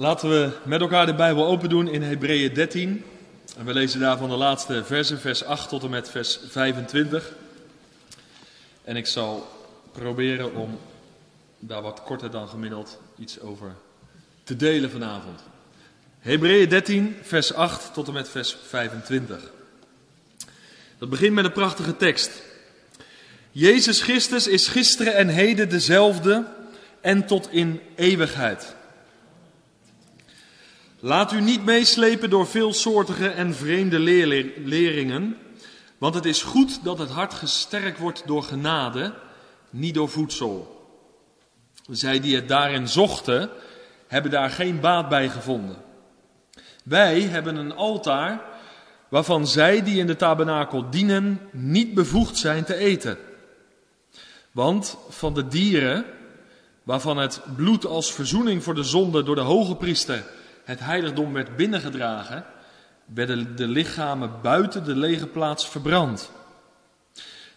Laten 0.00 0.28
we 0.28 0.50
met 0.64 0.80
elkaar 0.80 1.06
de 1.06 1.14
Bijbel 1.14 1.46
open 1.46 1.68
doen 1.68 1.88
in 1.88 2.02
Hebreeën 2.02 2.54
13. 2.54 3.04
En 3.56 3.64
we 3.64 3.72
lezen 3.72 4.00
daarvan 4.00 4.28
de 4.28 4.36
laatste 4.36 4.84
versen, 4.84 5.20
vers 5.20 5.44
8 5.44 5.68
tot 5.68 5.82
en 5.82 5.90
met 5.90 6.10
vers 6.10 6.38
25. 6.48 7.32
En 8.84 8.96
ik 8.96 9.06
zal 9.06 9.48
proberen 9.92 10.54
om 10.54 10.78
daar 11.58 11.82
wat 11.82 12.02
korter 12.02 12.30
dan 12.30 12.48
gemiddeld 12.48 12.98
iets 13.18 13.40
over 13.40 13.74
te 14.44 14.56
delen 14.56 14.90
vanavond. 14.90 15.40
Hebreeën 16.18 16.68
13, 16.68 17.16
vers 17.22 17.54
8 17.54 17.94
tot 17.94 18.06
en 18.06 18.12
met 18.12 18.28
vers 18.28 18.56
25. 18.66 19.50
Dat 20.98 21.10
begint 21.10 21.34
met 21.34 21.44
een 21.44 21.52
prachtige 21.52 21.96
tekst. 21.96 22.30
Jezus 23.52 24.02
Christus 24.02 24.46
is 24.46 24.68
gisteren 24.68 25.14
en 25.14 25.28
heden 25.28 25.68
dezelfde 25.68 26.46
en 27.00 27.26
tot 27.26 27.52
in 27.52 27.80
eeuwigheid. 27.96 28.78
Laat 31.02 31.32
u 31.32 31.40
niet 31.40 31.64
meeslepen 31.64 32.30
door 32.30 32.46
veelsoortige 32.46 33.28
en 33.28 33.54
vreemde 33.54 33.98
leringen, 34.64 35.36
want 35.98 36.14
het 36.14 36.24
is 36.24 36.42
goed 36.42 36.84
dat 36.84 36.98
het 36.98 37.10
hart 37.10 37.34
gesterkt 37.34 37.98
wordt 37.98 38.22
door 38.26 38.42
genade, 38.42 39.14
niet 39.70 39.94
door 39.94 40.08
voedsel. 40.08 40.84
Zij 41.90 42.20
die 42.20 42.34
het 42.34 42.48
daarin 42.48 42.88
zochten, 42.88 43.50
hebben 44.06 44.30
daar 44.30 44.50
geen 44.50 44.80
baat 44.80 45.08
bij 45.08 45.28
gevonden. 45.28 45.76
Wij 46.84 47.20
hebben 47.20 47.56
een 47.56 47.74
altaar 47.74 48.40
waarvan 49.08 49.46
zij 49.46 49.82
die 49.82 49.98
in 49.98 50.06
de 50.06 50.16
tabernakel 50.16 50.90
dienen 50.90 51.40
niet 51.50 51.94
bevoegd 51.94 52.36
zijn 52.36 52.64
te 52.64 52.74
eten. 52.74 53.18
Want 54.52 54.96
van 55.08 55.34
de 55.34 55.48
dieren 55.48 56.04
waarvan 56.82 57.16
het 57.16 57.40
bloed 57.56 57.86
als 57.86 58.12
verzoening 58.12 58.62
voor 58.62 58.74
de 58.74 58.82
zonde 58.82 59.22
door 59.22 59.34
de 59.34 59.40
hoge 59.40 59.76
priester 59.76 60.24
het 60.64 60.80
heiligdom 60.80 61.32
werd 61.32 61.56
binnengedragen, 61.56 62.44
werden 63.04 63.56
de 63.56 63.68
lichamen 63.68 64.40
buiten 64.42 64.84
de 64.84 64.96
lege 64.96 65.26
plaats 65.26 65.68
verbrand. 65.68 66.30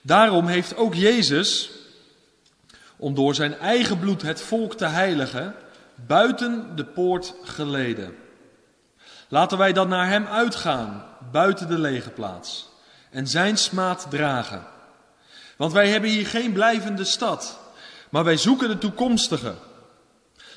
Daarom 0.01 0.47
heeft 0.47 0.75
ook 0.75 0.93
Jezus, 0.93 1.71
om 2.97 3.13
door 3.13 3.35
zijn 3.35 3.59
eigen 3.59 3.99
bloed 3.99 4.21
het 4.21 4.41
volk 4.41 4.73
te 4.73 4.85
heiligen, 4.85 5.55
buiten 5.95 6.75
de 6.75 6.85
poort 6.85 7.35
geleden. 7.43 8.15
Laten 9.27 9.57
wij 9.57 9.73
dan 9.73 9.87
naar 9.89 10.07
hem 10.07 10.25
uitgaan, 10.25 11.05
buiten 11.31 11.67
de 11.67 11.79
lege 11.79 12.09
plaats, 12.09 12.69
en 13.09 13.27
zijn 13.27 13.57
smaad 13.57 14.05
dragen. 14.09 14.63
Want 15.57 15.73
wij 15.73 15.89
hebben 15.89 16.09
hier 16.09 16.27
geen 16.27 16.53
blijvende 16.53 17.03
stad, 17.03 17.59
maar 18.09 18.23
wij 18.23 18.37
zoeken 18.37 18.67
de 18.67 18.77
toekomstige. 18.77 19.53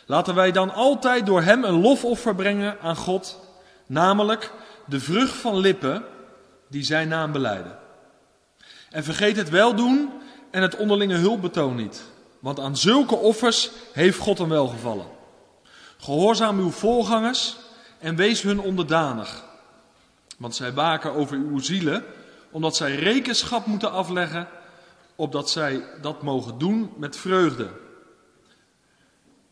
Laten 0.06 0.34
wij 0.34 0.52
dan 0.52 0.74
altijd 0.74 1.26
door 1.26 1.42
Hem 1.42 1.64
een 1.64 1.80
lofoffer 1.80 2.34
brengen 2.34 2.80
aan 2.80 2.96
God, 2.96 3.40
namelijk 3.86 4.52
de 4.84 5.00
vrucht 5.00 5.36
van 5.36 5.58
lippen 5.58 6.04
die 6.68 6.82
Zijn 6.82 7.08
naam 7.08 7.32
beleiden. 7.32 7.78
En 8.90 9.04
vergeet 9.04 9.36
het 9.36 9.50
weldoen 9.50 10.10
en 10.50 10.62
het 10.62 10.77
onderlinge 10.77 11.14
hulpbetoon 11.14 11.77
niet, 11.77 12.02
want 12.40 12.60
aan 12.60 12.77
zulke 12.77 13.16
offers 13.16 13.70
heeft 13.92 14.18
God 14.18 14.38
een 14.38 14.48
welgevallen. 14.48 15.06
Gehoorzaam 15.96 16.58
uw 16.58 16.70
voorgangers 16.70 17.56
en 17.98 18.16
wees 18.16 18.42
hun 18.42 18.60
onderdanig, 18.60 19.44
want 20.38 20.54
zij 20.54 20.72
waken 20.72 21.12
over 21.12 21.36
uw 21.36 21.58
zielen, 21.58 22.04
omdat 22.50 22.77
zij 22.77 22.94
rekenschap 22.94 23.66
moeten 23.66 23.92
afleggen, 23.92 24.48
opdat 25.16 25.50
zij 25.50 25.84
dat 26.00 26.22
mogen 26.22 26.58
doen 26.58 26.92
met 26.96 27.16
vreugde 27.16 27.68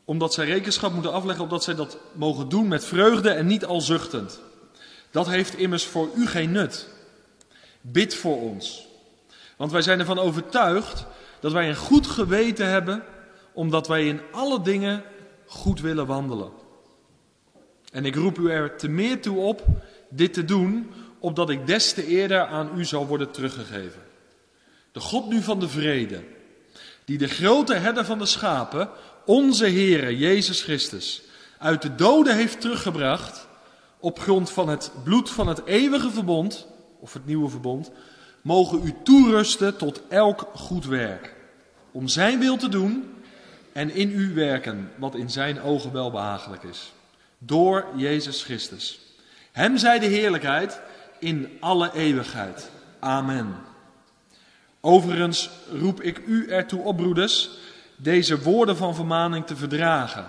omdat 0.04 0.34
zij 0.34 0.46
rekenschap 0.46 0.92
moeten 0.92 1.12
afleggen, 1.12 1.44
opdat 1.44 1.64
zij 1.64 1.74
dat 1.74 1.98
mogen 2.12 2.48
doen 2.48 2.68
met 2.68 2.84
vreugde 2.84 3.30
en 3.30 3.46
niet 3.46 3.64
al 3.64 3.80
zuchtend. 3.80 4.40
Dat 5.10 5.26
heeft 5.26 5.58
immers 5.58 5.84
voor 5.84 6.10
u 6.14 6.26
geen 6.26 6.52
nut. 6.52 6.88
Bid 7.80 8.14
voor 8.14 8.40
ons. 8.40 8.86
Want 9.56 9.72
wij 9.72 9.82
zijn 9.82 9.98
ervan 9.98 10.18
overtuigd 10.18 11.06
dat 11.40 11.52
wij 11.52 11.68
een 11.68 11.76
goed 11.76 12.06
geweten 12.06 12.68
hebben, 12.68 13.02
omdat 13.52 13.88
wij 13.88 14.06
in 14.06 14.20
alle 14.30 14.62
dingen 14.62 15.02
goed 15.46 15.80
willen 15.80 16.06
wandelen. 16.06 16.50
En 17.92 18.04
ik 18.04 18.14
roep 18.14 18.38
u 18.38 18.50
er 18.50 18.76
te 18.76 18.88
meer 18.88 19.20
toe 19.20 19.38
op 19.38 19.64
dit 20.08 20.32
te 20.32 20.44
doen, 20.44 20.90
opdat 21.18 21.50
ik 21.50 21.66
des 21.66 21.92
te 21.92 22.06
eerder 22.06 22.46
aan 22.46 22.70
u 22.76 22.84
zal 22.84 23.06
worden 23.06 23.30
teruggegeven. 23.30 24.02
De 24.92 25.00
God 25.00 25.28
nu 25.28 25.42
van 25.42 25.60
de 25.60 25.68
vrede, 25.68 26.24
die 27.04 27.18
de 27.18 27.28
grote 27.28 27.74
herder 27.74 28.04
van 28.04 28.18
de 28.18 28.26
schapen 28.26 28.88
onze 29.24 29.64
Heere 29.64 30.18
Jezus 30.18 30.62
Christus 30.62 31.22
uit 31.58 31.82
de 31.82 31.94
doden 31.94 32.36
heeft 32.36 32.60
teruggebracht 32.60 33.46
op 33.98 34.18
grond 34.18 34.50
van 34.50 34.68
het 34.68 34.90
bloed 35.04 35.30
van 35.30 35.48
het 35.48 35.64
eeuwige 35.64 36.10
verbond, 36.10 36.66
of 37.00 37.12
het 37.12 37.26
nieuwe 37.26 37.48
verbond, 37.48 37.90
mogen 38.42 38.80
u 38.84 38.94
toerusten 39.02 39.76
tot 39.76 40.02
elk 40.08 40.48
goed 40.54 40.86
werk, 40.86 41.34
om 41.90 42.08
Zijn 42.08 42.38
wil 42.38 42.56
te 42.56 42.68
doen 42.68 43.14
en 43.72 43.90
in 43.90 44.10
u 44.10 44.34
werken 44.34 44.90
wat 44.96 45.14
in 45.14 45.30
Zijn 45.30 45.62
ogen 45.62 45.92
welbehagelijk 45.92 46.62
is, 46.62 46.92
door 47.38 47.86
Jezus 47.96 48.42
Christus. 48.42 49.00
Hem 49.52 49.78
zij 49.78 49.98
de 49.98 50.06
heerlijkheid 50.06 50.80
in 51.18 51.56
alle 51.60 51.90
eeuwigheid. 51.94 52.70
Amen. 52.98 53.54
Overigens 54.80 55.50
roep 55.70 56.00
ik 56.00 56.22
u 56.26 56.48
ertoe 56.48 56.82
op, 56.82 56.96
broeders, 56.96 57.50
deze 57.96 58.42
woorden 58.42 58.76
van 58.76 58.94
vermaning 58.94 59.46
te 59.46 59.56
verdragen. 59.56 60.24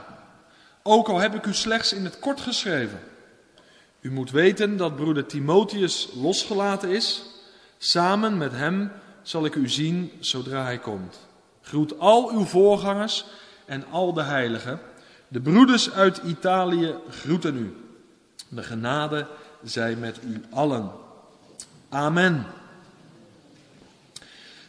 Ook 0.83 1.09
al 1.09 1.19
heb 1.19 1.35
ik 1.35 1.45
u 1.45 1.53
slechts 1.53 1.93
in 1.93 2.03
het 2.03 2.19
kort 2.19 2.41
geschreven. 2.41 2.99
U 4.01 4.11
moet 4.11 4.31
weten 4.31 4.77
dat 4.77 4.95
broeder 4.95 5.25
Timotheus 5.25 6.09
losgelaten 6.15 6.89
is. 6.89 7.23
Samen 7.77 8.37
met 8.37 8.51
hem 8.51 8.91
zal 9.21 9.45
ik 9.45 9.55
u 9.55 9.69
zien 9.69 10.11
zodra 10.19 10.63
hij 10.63 10.77
komt. 10.77 11.27
Groet 11.61 11.99
al 11.99 12.31
uw 12.31 12.43
voorgangers 12.43 13.25
en 13.65 13.85
al 13.89 14.13
de 14.13 14.23
heiligen. 14.23 14.79
De 15.27 15.41
broeders 15.41 15.91
uit 15.91 16.21
Italië 16.25 16.95
groeten 17.09 17.57
u. 17.57 17.75
De 18.49 18.63
genade 18.63 19.27
zij 19.63 19.95
met 19.95 20.19
u 20.23 20.43
allen. 20.49 20.91
Amen. 21.89 22.45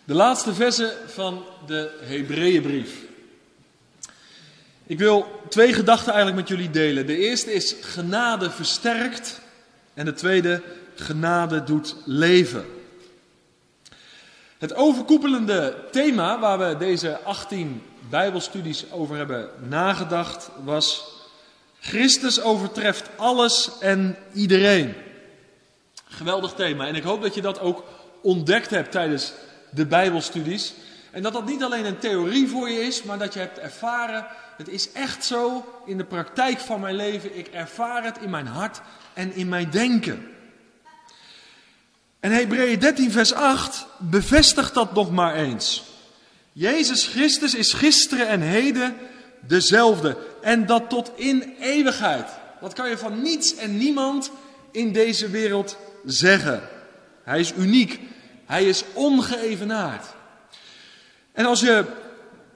De 0.06 0.15
laatste 0.15 0.55
versen 0.55 0.93
van 1.06 1.44
de 1.67 1.99
Hebreeënbrief. 2.03 3.00
Ik 4.87 4.99
wil 4.99 5.41
twee 5.49 5.72
gedachten 5.72 6.12
eigenlijk 6.12 6.49
met 6.49 6.59
jullie 6.59 6.71
delen. 6.71 7.06
De 7.06 7.17
eerste 7.17 7.53
is 7.53 7.75
genade 7.81 8.50
versterkt 8.50 9.41
en 9.95 10.05
de 10.05 10.12
tweede 10.12 10.62
genade 10.95 11.65
doet 11.65 11.97
leven. 12.05 12.65
Het 14.59 14.75
overkoepelende 14.75 15.75
thema 15.91 16.39
waar 16.39 16.59
we 16.59 16.77
deze 16.77 17.21
18 17.21 17.83
Bijbelstudies 18.11 18.91
over 18.91 19.16
hebben 19.16 19.50
nagedacht 19.69 20.50
was 20.65 21.05
Christus 21.81 22.41
overtreft 22.41 23.11
alles 23.16 23.71
en 23.81 24.16
iedereen. 24.33 24.95
Geweldig 26.09 26.53
thema 26.53 26.87
en 26.87 26.95
ik 26.95 27.03
hoop 27.03 27.22
dat 27.22 27.34
je 27.34 27.43
dat 27.43 27.61
ook 27.61 27.84
ontdekt 28.22 28.71
hebt 28.71 28.91
tijdens 28.91 29.33
de 29.71 29.87
Bijbelstudies. 29.87 30.75
En 31.10 31.22
dat 31.22 31.32
dat 31.32 31.47
niet 31.47 31.62
alleen 31.62 31.84
een 31.84 31.99
theorie 31.99 32.49
voor 32.49 32.71
je 32.71 32.81
is, 32.81 33.03
maar 33.03 33.19
dat 33.19 33.32
je 33.34 33.38
hebt 33.38 33.59
ervaren, 33.59 34.27
het 34.56 34.69
is 34.69 34.93
echt 34.93 35.25
zo 35.25 35.65
in 35.87 35.97
de 35.97 36.04
praktijk 36.04 36.59
van 36.59 36.81
mijn 36.81 36.97
leven. 36.97 37.38
Ik 37.38 37.47
ervaar 37.47 38.04
het 38.04 38.19
in 38.19 38.31
mijn 38.31 38.47
hart 38.47 38.81
en 39.15 39.34
in 39.34 39.49
mijn 39.49 39.71
denken. 39.71 40.28
En 42.21 42.31
Hebreeën 42.31 42.78
13, 42.78 43.10
vers 43.10 43.32
8 43.32 43.87
bevestigt 43.99 44.75
dat 44.75 44.94
nog 44.94 45.10
maar 45.10 45.34
eens. 45.34 45.84
Jezus 46.53 47.06
Christus 47.06 47.54
is 47.54 47.72
gisteren 47.72 48.28
en 48.28 48.41
heden 48.41 48.97
dezelfde. 49.41 50.16
En 50.43 50.66
dat 50.66 50.91
tot 50.91 51.12
in 51.15 51.54
eeuwigheid. 51.60 52.28
Dat 52.60 52.72
kan 52.72 52.89
je 52.89 52.98
van 52.98 53.22
niets 53.22 53.54
en 53.54 53.77
niemand 53.77 54.30
in 54.71 54.92
deze 54.92 55.28
wereld 55.28 55.77
zeggen. 56.04 56.62
Hij 57.24 57.41
is 57.41 57.53
uniek. 57.59 58.01
Hij 58.47 58.65
is 58.65 58.84
ongeëvenaard. 58.93 60.07
En 61.33 61.47
als 61.47 61.60
je, 61.60 61.84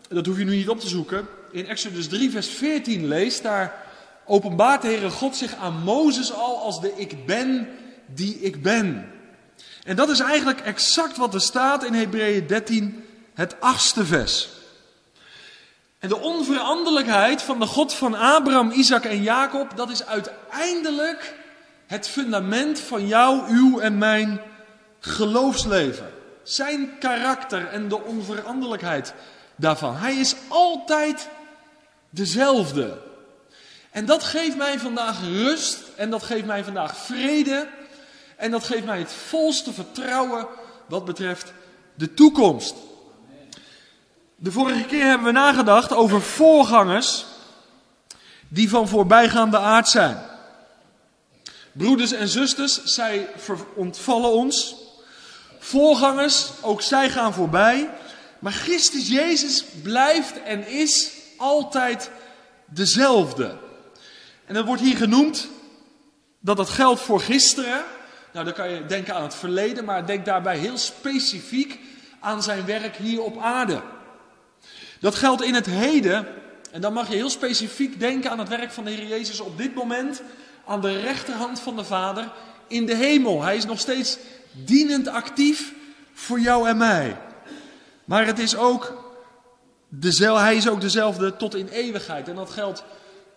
dat 0.09 0.27
hoef 0.27 0.39
je 0.39 0.45
nu 0.45 0.57
niet 0.57 0.69
op 0.69 0.81
te 0.81 0.89
zoeken, 0.89 1.29
in 1.51 1.67
Exodus 1.67 2.09
3, 2.09 2.31
vers 2.31 2.49
14 2.49 3.09
leest, 3.09 3.43
daar 3.43 3.85
openbaart 4.25 4.83
de 4.83 4.89
Heere 4.89 5.11
God 5.11 5.37
zich 5.37 5.55
aan 5.55 5.83
Mozes 5.83 6.33
al 6.33 6.59
als 6.59 6.81
de 6.81 6.93
ik 6.97 7.27
ben 7.27 7.69
die 8.07 8.41
ik 8.41 8.63
ben. 8.63 9.11
En 9.85 9.97
dat 9.97 10.09
is 10.09 10.21
eigenlijk 10.21 10.61
exact 10.61 11.17
wat 11.17 11.35
er 11.35 11.41
staat 11.41 11.85
in 11.85 11.95
Hebreeën 11.95 12.47
13, 12.47 13.05
het 13.35 13.61
achtste 13.61 14.05
vers. 14.05 14.49
En 15.99 16.09
de 16.09 16.21
onveranderlijkheid 16.21 17.43
van 17.43 17.59
de 17.59 17.67
God 17.67 17.95
van 17.95 18.15
Abraham, 18.15 18.71
Isaac 18.71 19.05
en 19.05 19.23
Jacob, 19.23 19.77
dat 19.77 19.91
is 19.91 20.07
uiteindelijk 20.07 21.35
het 21.87 22.09
fundament 22.09 22.81
van 22.81 23.07
jou, 23.07 23.49
uw 23.49 23.79
en 23.79 23.99
mijn 23.99 24.41
geloofsleven. 25.01 26.11
Zijn 26.43 26.99
karakter 26.99 27.69
en 27.69 27.89
de 27.89 28.03
onveranderlijkheid 28.03 29.15
daarvan. 29.57 29.97
Hij 29.97 30.15
is 30.15 30.35
altijd 30.49 31.29
dezelfde. 32.11 32.99
En 33.91 34.07
dat 34.07 34.23
geeft 34.23 34.57
mij 34.57 34.79
vandaag 34.79 35.21
rust 35.21 35.79
en 35.97 36.11
dat 36.11 36.23
geeft 36.23 36.47
mij 36.47 36.65
vandaag 36.65 36.97
vrede 36.97 37.69
en 38.37 38.51
dat 38.51 38.65
geeft 38.65 38.85
mij 38.85 38.99
het 38.99 39.13
volste 39.13 39.73
vertrouwen 39.73 40.47
wat 40.89 41.05
betreft 41.05 41.53
de 41.95 42.15
toekomst. 42.15 42.75
De 44.37 44.53
vorige 44.53 44.85
keer 44.85 45.05
hebben 45.05 45.27
we 45.27 45.33
nagedacht 45.33 45.93
over 45.93 46.23
voorgangers 46.23 47.25
die 48.49 48.69
van 48.69 48.89
voorbijgaande 48.89 49.59
aard 49.59 49.89
zijn. 49.89 50.23
Broeders 51.73 52.13
en 52.13 52.29
zusters, 52.29 52.85
zij 52.85 53.29
ontvallen 53.75 54.31
ons. 54.31 54.75
Voorgangers, 55.63 56.51
ook 56.61 56.83
zij 56.83 57.11
gaan 57.11 57.33
voorbij. 57.33 57.91
Maar 58.39 58.53
Christus 58.53 59.09
Jezus 59.09 59.65
blijft 59.83 60.43
en 60.43 60.67
is 60.67 61.11
altijd 61.37 62.11
dezelfde. 62.65 63.57
En 64.47 64.55
dat 64.55 64.67
wordt 64.67 64.83
hier 64.83 64.97
genoemd 64.97 65.49
dat 66.41 66.57
dat 66.57 66.69
geldt 66.69 67.01
voor 67.01 67.21
gisteren. 67.21 67.83
Nou, 68.33 68.45
dan 68.45 68.55
kan 68.55 68.71
je 68.71 68.87
denken 68.87 69.15
aan 69.15 69.23
het 69.23 69.35
verleden, 69.35 69.85
maar 69.85 70.07
denk 70.07 70.25
daarbij 70.25 70.59
heel 70.59 70.79
specifiek 70.79 71.79
aan 72.21 72.43
zijn 72.43 72.65
werk 72.65 72.97
hier 72.97 73.23
op 73.23 73.39
aarde. 73.39 73.83
Dat 75.01 75.15
geldt 75.15 75.43
in 75.43 75.55
het 75.55 75.67
heden, 75.67 76.27
en 76.71 76.81
dan 76.81 76.93
mag 76.93 77.09
je 77.09 77.15
heel 77.15 77.31
specifiek 77.31 78.01
denken 78.01 78.31
aan 78.31 78.39
het 78.39 78.49
werk 78.49 78.71
van 78.71 78.85
de 78.85 78.91
Heer 78.91 79.07
Jezus 79.07 79.41
op 79.41 79.59
dit 79.59 79.75
moment 79.75 80.23
aan 80.67 80.81
de 80.81 81.01
rechterhand 81.01 81.61
van 81.61 81.77
de 81.77 81.85
Vader 81.85 82.33
in 82.69 82.87
de 82.87 82.95
hemel. 82.95 83.43
Hij 83.43 83.57
is 83.57 83.65
nog 83.65 83.79
steeds 83.79 84.19
dienend 84.53 85.09
actief 85.09 85.75
voor 86.13 86.41
jou 86.41 86.69
en 86.69 86.77
mij. 86.77 87.17
Maar 88.05 88.27
het 88.27 88.39
is 88.39 88.57
ook 88.57 89.13
dezelfde, 89.89 90.43
hij 90.43 90.57
is 90.57 90.69
ook 90.69 90.81
dezelfde 90.81 91.37
tot 91.37 91.55
in 91.55 91.69
eeuwigheid. 91.69 92.29
En 92.29 92.35
dat 92.35 92.51
geldt 92.51 92.85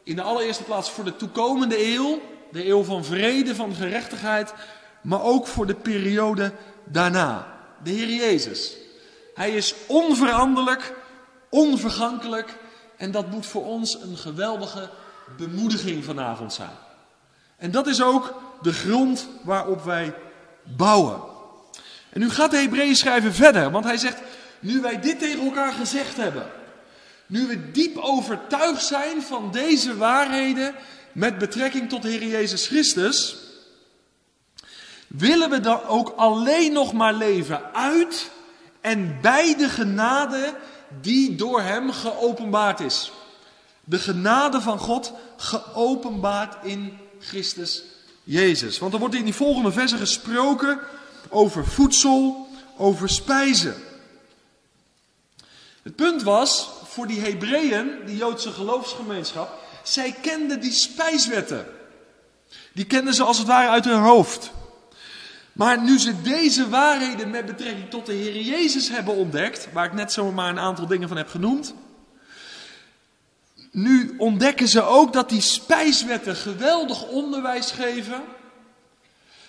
in 0.04 0.16
de 0.16 0.22
allereerste 0.22 0.64
plaats 0.64 0.92
voor 0.92 1.04
de 1.04 1.16
toekomende 1.16 1.94
eeuw, 1.94 2.22
de 2.52 2.68
eeuw 2.68 2.84
van 2.84 3.06
vrede, 3.06 3.56
van 3.56 3.76
gerechtigheid, 3.76 4.54
maar 5.02 5.22
ook 5.24 5.48
voor 5.48 5.66
de 5.66 5.76
periode 5.76 6.52
daarna. 6.86 7.48
De 7.84 7.90
Heer 7.90 8.10
Jezus. 8.10 8.76
Hij 9.34 9.52
is 9.52 9.76
onveranderlijk, 9.88 10.94
onvergankelijk 11.50 12.58
en 12.98 13.12
dat 13.12 13.32
moet 13.32 13.46
voor 13.46 13.66
ons 13.66 14.02
een 14.02 14.18
geweldige 14.18 14.90
bemoediging 15.38 16.06
vanavond 16.06 16.54
zijn. 16.54 16.78
En 17.58 17.72
dat 17.72 17.88
is 17.88 18.02
ook 18.02 18.42
de 18.62 18.74
grond 18.74 19.28
waarop 19.44 19.84
wij 19.84 20.14
bouwen. 20.64 21.22
En 22.10 22.20
nu 22.20 22.30
gaat 22.30 22.52
de 22.52 22.58
Hebreeën 22.58 22.96
schrijven 22.96 23.34
verder, 23.34 23.72
want 23.72 23.86
hij 23.86 23.98
zegt, 23.98 24.18
nu 24.60 24.82
wij 24.82 25.00
dit 25.00 25.20
tegen 25.20 25.46
elkaar 25.46 25.74
gezegd 25.74 26.18
hebben, 26.18 26.52
nu 27.26 27.48
we 27.48 27.72
diep 27.72 27.98
overtuigd 27.98 28.86
zijn 28.86 29.22
van 29.22 29.52
deze 29.52 29.98
waarheden 29.98 30.76
met 31.12 31.38
betrekking 31.38 31.90
tot 31.90 32.02
de 32.02 32.10
Heer 32.10 32.28
Jezus 32.28 32.68
Christus, 32.68 33.36
willen 35.08 35.50
we 35.50 35.60
dan 35.60 35.84
ook 35.84 36.14
alleen 36.16 36.74
nog 36.74 36.94
maar 36.94 37.14
leven 37.14 37.74
uit 37.74 38.32
en 38.82 39.18
bij 39.22 39.56
de 39.56 39.70
genade 39.70 40.56
die 41.02 41.36
door 41.36 41.62
Hem 41.62 41.92
geopenbaard 41.92 42.80
is. 42.80 43.12
De 43.84 44.00
genade 44.00 44.62
van 44.62 44.80
God 44.80 45.14
geopenbaard 45.38 46.66
in 46.66 46.98
Christus 47.20 47.84
Jezus. 48.24 48.80
Want 48.80 48.94
er 48.94 49.00
wordt 49.00 49.16
in 49.16 49.24
die 49.24 49.34
volgende 49.34 49.72
versen 49.72 49.98
gesproken 49.98 50.80
over 51.30 51.66
voedsel, 51.66 52.48
over 52.78 53.10
spijzen. 53.10 53.76
Het 55.82 55.96
punt 55.96 56.24
was 56.24 56.70
voor 56.86 57.08
die 57.08 57.20
Hebreeën, 57.20 57.92
die 58.06 58.18
Joodse 58.18 58.52
geloofsgemeenschap, 58.52 59.62
zij 59.84 60.16
kenden 60.22 60.60
die 60.60 60.72
spijswetten. 60.72 61.66
Die 62.74 62.86
kenden 62.86 63.14
ze 63.14 63.24
als 63.24 63.38
het 63.38 63.48
ware 63.48 63.70
uit 63.70 63.86
hun 63.86 64.00
hoofd. 64.00 64.52
Maar 65.54 65.84
nu 65.84 66.00
ze 66.00 66.22
deze 66.22 66.70
waarheden 66.70 67.30
met 67.30 67.46
betrekking 67.46 67.90
tot 67.90 68.06
de 68.06 68.14
Heer 68.14 68.42
Jezus 68.42 68.90
hebben 68.90 69.16
ontdekt, 69.16 69.68
waar 69.74 69.86
ik 69.86 69.94
net 69.94 70.12
zomaar 70.12 70.50
een 70.50 70.60
aantal 70.60 70.88
dingen 70.88 71.08
van 71.08 71.18
heb 71.18 71.30
genoemd, 71.30 71.74
nu 73.74 74.14
ontdekken 74.18 74.68
ze 74.68 74.82
ook 74.82 75.14
dat 75.14 75.30
die 75.30 75.42
spijswetten 75.42 76.36
geweldig 76.36 77.08
onderwijs 77.08 77.72
geven. 77.72 78.22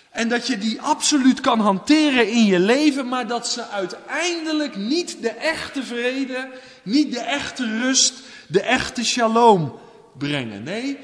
En 0.09 0.27
dat 0.27 0.47
je 0.47 0.57
die 0.57 0.81
absoluut 0.81 1.41
kan 1.41 1.59
hanteren 1.59 2.29
in 2.29 2.45
je 2.45 2.59
leven, 2.59 3.07
maar 3.07 3.27
dat 3.27 3.47
ze 3.47 3.67
uiteindelijk 3.67 4.75
niet 4.75 5.21
de 5.21 5.29
echte 5.29 5.83
vrede, 5.83 6.49
niet 6.83 7.13
de 7.13 7.19
echte 7.19 7.79
rust, 7.79 8.13
de 8.47 8.61
echte 8.61 9.05
shalom 9.05 9.79
brengen. 10.17 10.63
Nee, 10.63 10.97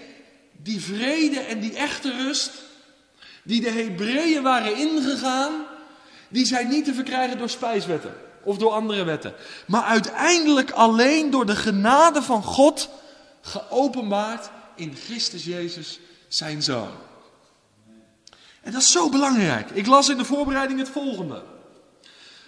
die 0.63 0.81
vrede 0.81 1.39
en 1.39 1.59
die 1.59 1.75
echte 1.75 2.12
rust, 2.12 2.51
die 3.44 3.62
de 3.62 3.71
Hebreeën 3.71 4.44
waren 4.44 4.75
ingegaan, 4.75 5.51
die 6.29 6.45
zijn 6.45 6.67
niet 6.67 6.85
te 6.85 6.94
verkrijgen 6.94 7.38
door 7.38 7.50
spijswetten 7.50 8.13
of 8.44 8.57
door 8.57 8.71
andere 8.71 9.03
wetten. 9.03 9.33
Maar 9.67 9.83
uiteindelijk 9.83 10.71
alleen 10.71 11.29
door 11.29 11.45
de 11.45 11.56
genade 11.56 12.21
van 12.21 12.44
God 12.44 12.89
geopenbaard 13.41 14.49
in 14.75 14.95
Christus 15.05 15.43
Jezus, 15.43 15.99
zijn 16.27 16.63
zoon. 16.63 16.91
En 18.61 18.71
dat 18.71 18.81
is 18.81 18.91
zo 18.91 19.09
belangrijk. 19.09 19.69
Ik 19.69 19.88
las 19.88 20.09
in 20.09 20.17
de 20.17 20.25
voorbereiding 20.25 20.79
het 20.79 20.89
volgende. 20.89 21.43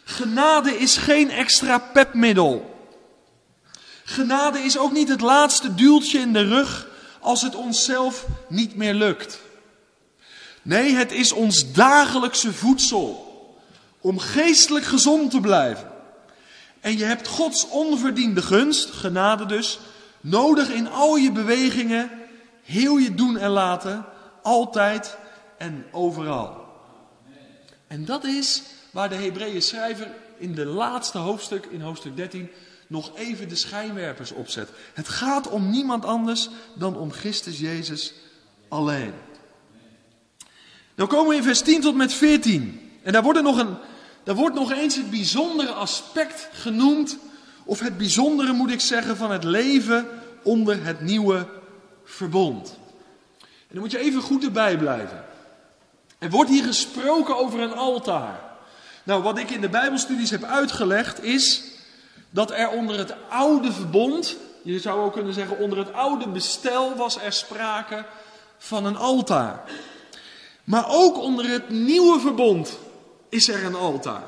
Genade 0.03 0.77
is 0.77 0.97
geen 0.97 1.29
extra 1.29 1.77
pepmiddel. 1.77 2.71
Genade 4.03 4.59
is 4.59 4.77
ook 4.77 4.91
niet 4.91 5.09
het 5.09 5.21
laatste 5.21 5.75
duwtje 5.75 6.19
in 6.19 6.33
de 6.33 6.47
rug 6.47 6.87
als 7.19 7.41
het 7.41 7.55
onszelf 7.55 8.25
niet 8.49 8.75
meer 8.75 8.93
lukt. 8.93 9.39
Nee, 10.61 10.93
het 10.93 11.11
is 11.11 11.31
ons 11.31 11.71
dagelijkse 11.71 12.53
voedsel 12.53 13.31
om 14.01 14.19
geestelijk 14.19 14.85
gezond 14.85 15.31
te 15.31 15.39
blijven. 15.39 15.91
En 16.79 16.97
je 16.97 17.03
hebt 17.03 17.27
Gods 17.27 17.67
onverdiende 17.67 18.41
gunst, 18.41 18.89
genade 18.89 19.45
dus, 19.45 19.79
Nodig 20.23 20.69
in 20.69 20.87
al 20.87 21.15
je 21.15 21.31
bewegingen, 21.31 22.09
heel 22.61 22.97
je 22.97 23.15
doen 23.15 23.37
en 23.37 23.49
laten, 23.49 24.05
altijd 24.41 25.17
en 25.57 25.85
overal. 25.91 26.65
En 27.87 28.05
dat 28.05 28.23
is 28.23 28.63
waar 28.91 29.09
de 29.09 29.15
Hebreeën 29.15 29.61
schrijver 29.61 30.07
in 30.37 30.55
de 30.55 30.65
laatste 30.65 31.17
hoofdstuk, 31.17 31.65
in 31.65 31.81
hoofdstuk 31.81 32.15
13, 32.15 32.49
nog 32.87 33.11
even 33.15 33.49
de 33.49 33.55
schijnwerpers 33.55 34.31
opzet. 34.31 34.69
Het 34.93 35.09
gaat 35.09 35.49
om 35.49 35.69
niemand 35.69 36.05
anders 36.05 36.49
dan 36.73 36.97
om 36.97 37.11
Christus 37.11 37.59
Jezus 37.59 38.13
alleen. 38.67 39.13
Dan 40.95 41.07
komen 41.07 41.29
we 41.29 41.36
in 41.36 41.43
vers 41.43 41.62
10 41.62 41.81
tot 41.81 41.95
met 41.95 42.13
14. 42.13 42.91
En 43.03 43.12
daar 43.13 43.24
wordt, 43.24 43.41
nog 43.41 43.57
een, 43.57 43.77
daar 44.24 44.36
wordt 44.36 44.55
nog 44.55 44.71
eens 44.71 44.95
het 44.95 45.09
bijzondere 45.09 45.71
aspect 45.71 46.50
genoemd 46.51 47.17
of 47.65 47.79
het 47.79 47.98
bijzondere 47.98 48.53
moet 48.53 48.72
ik 48.72 48.82
zeggen 48.82 49.17
van 49.17 49.32
het 49.32 49.43
leven 49.43 50.08
onder 50.43 50.86
het 50.86 51.01
nieuwe 51.01 51.48
verbond. 52.03 52.77
En 53.39 53.79
dan 53.79 53.79
moet 53.79 53.91
je 53.91 53.98
even 53.98 54.22
goed 54.22 54.43
erbij 54.43 54.77
blijven. 54.77 55.25
Er 56.17 56.29
wordt 56.29 56.50
hier 56.50 56.63
gesproken 56.63 57.38
over 57.38 57.60
een 57.60 57.74
altaar. 57.74 58.39
Nou, 59.03 59.24
wat 59.24 59.38
ik 59.38 59.50
in 59.50 59.62
de 59.62 59.70
Bijbelstudies 59.70 60.29
heb 60.29 60.43
uitgelegd 60.43 61.24
is 61.24 61.63
dat 62.29 62.51
er 62.51 62.70
onder 62.70 62.98
het 62.98 63.13
oude 63.29 63.72
verbond, 63.72 64.38
je 64.62 64.79
zou 64.79 65.01
ook 65.01 65.13
kunnen 65.13 65.34
zeggen 65.34 65.58
onder 65.58 65.77
het 65.77 65.93
oude 65.93 66.27
bestel, 66.27 66.96
was 66.96 67.22
er 67.22 67.34
sprake 67.34 68.05
van 68.58 68.86
een 68.86 68.98
altaar. 68.98 69.63
Maar 70.63 70.86
ook 70.88 71.17
onder 71.17 71.50
het 71.50 71.70
nieuwe 71.70 72.20
verbond 72.20 72.77
is 73.29 73.48
er 73.48 73.65
een 73.65 73.75
altaar. 73.75 74.24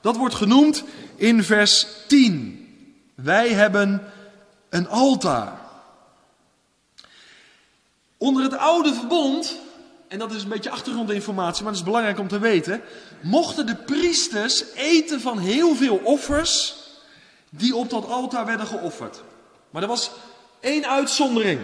Dat 0.00 0.16
wordt 0.16 0.34
genoemd 0.34 0.84
in 1.16 1.44
vers 1.44 1.86
10. 2.06 2.67
Wij 3.22 3.48
hebben 3.48 4.02
een 4.68 4.88
altaar. 4.88 5.58
Onder 8.16 8.42
het 8.42 8.56
oude 8.56 8.94
verbond, 8.94 9.56
en 10.08 10.18
dat 10.18 10.32
is 10.32 10.42
een 10.42 10.48
beetje 10.48 10.70
achtergrondinformatie, 10.70 11.62
maar 11.62 11.72
dat 11.72 11.80
is 11.80 11.86
belangrijk 11.86 12.18
om 12.18 12.28
te 12.28 12.38
weten, 12.38 12.82
mochten 13.20 13.66
de 13.66 13.74
priesters 13.74 14.64
eten 14.74 15.20
van 15.20 15.38
heel 15.38 15.74
veel 15.74 16.00
offers 16.04 16.74
die 17.50 17.76
op 17.76 17.90
dat 17.90 18.08
altaar 18.08 18.46
werden 18.46 18.66
geofferd. 18.66 19.22
Maar 19.70 19.82
er 19.82 19.88
was 19.88 20.10
één 20.60 20.88
uitzondering. 20.88 21.60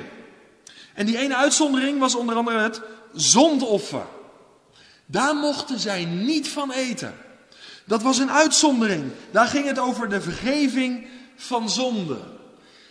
En 0.94 1.06
die 1.06 1.18
ene 1.18 1.36
uitzondering 1.36 1.98
was 1.98 2.14
onder 2.14 2.36
andere 2.36 2.58
het 2.58 2.80
zondoffer. 3.12 4.06
Daar 5.06 5.36
mochten 5.36 5.78
zij 5.78 6.04
niet 6.04 6.48
van 6.48 6.72
eten. 6.72 7.14
Dat 7.84 8.02
was 8.02 8.18
een 8.18 8.30
uitzondering. 8.30 9.12
Daar 9.30 9.46
ging 9.46 9.66
het 9.66 9.78
over 9.78 10.08
de 10.08 10.20
vergeving 10.20 11.06
van 11.36 11.70
zonde. 11.70 12.16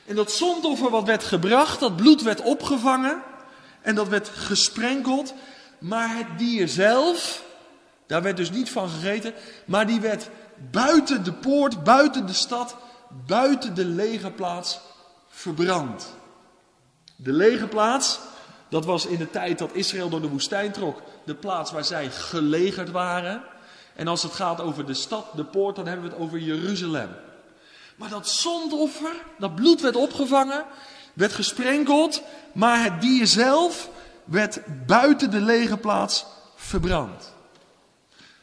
En 0.06 0.16
dat 0.16 0.32
zondoffer 0.32 0.90
wat 0.90 1.04
werd 1.04 1.24
gebracht, 1.24 1.80
dat 1.80 1.96
bloed 1.96 2.22
werd 2.22 2.42
opgevangen 2.42 3.24
en 3.82 3.96
dat 3.96 4.08
werd 4.08 4.30
gesprenkeld. 4.30 5.34
Maar 5.80 6.18
het 6.18 6.38
dier 6.38 6.68
zelf, 6.68 7.44
daar 8.08 8.22
werd 8.22 8.38
dus 8.38 8.52
niet 8.52 8.70
van 8.70 8.90
gegeten, 8.90 9.34
maar 9.66 9.88
die 9.88 10.00
werd 10.00 10.30
buiten 10.72 11.24
de 11.24 11.34
poort, 11.34 11.84
buiten 11.84 12.26
de 12.26 12.34
stad, 12.34 12.76
buiten 13.28 13.76
de 13.76 13.86
legerplaats 13.86 14.80
verbrand. 15.30 16.16
De 17.16 17.34
lege 17.34 17.68
plaats, 17.68 18.20
dat 18.70 18.86
was 18.86 19.06
in 19.06 19.18
de 19.18 19.30
tijd 19.30 19.60
dat 19.60 19.74
Israël 19.74 20.10
door 20.10 20.22
de 20.22 20.30
woestijn 20.30 20.72
trok, 20.72 21.02
de 21.26 21.36
plaats 21.36 21.72
waar 21.72 21.86
zij 21.86 22.12
gelegerd 22.12 22.92
waren. 22.92 23.44
En 23.96 24.08
als 24.08 24.24
het 24.24 24.32
gaat 24.32 24.62
over 24.62 24.86
de 24.86 24.94
stad, 24.94 25.26
de 25.36 25.46
poort, 25.46 25.76
dan 25.76 25.88
hebben 25.88 26.06
we 26.06 26.12
het 26.12 26.22
over 26.22 26.40
Jeruzalem. 26.40 27.10
Maar 27.96 28.10
dat 28.10 28.30
zondoffer, 28.30 29.16
dat 29.38 29.56
bloed 29.56 29.82
werd 29.82 29.96
opgevangen, 29.96 30.66
werd 31.14 31.34
gesprenkeld, 31.34 32.22
maar 32.54 32.84
het 32.84 33.02
dier 33.02 33.28
zelf 33.28 33.90
werd 34.24 34.60
buiten 34.86 35.32
de 35.32 35.42
lege 35.42 35.78
plaats 35.78 36.26
verbrand. 36.56 37.34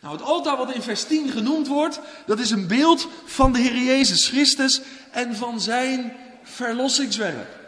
Nou, 0.01 0.17
het 0.17 0.25
altaar 0.25 0.57
wat 0.57 0.73
in 0.73 0.83
vers 0.83 1.05
10 1.05 1.31
genoemd 1.31 1.67
wordt, 1.67 2.01
dat 2.27 2.39
is 2.39 2.51
een 2.51 2.67
beeld 2.67 3.09
van 3.25 3.53
de 3.53 3.59
Heer 3.59 3.77
Jezus 3.77 4.29
Christus 4.29 4.81
en 5.11 5.37
van 5.37 5.61
zijn 5.61 6.17
verlossingswerk. 6.43 7.59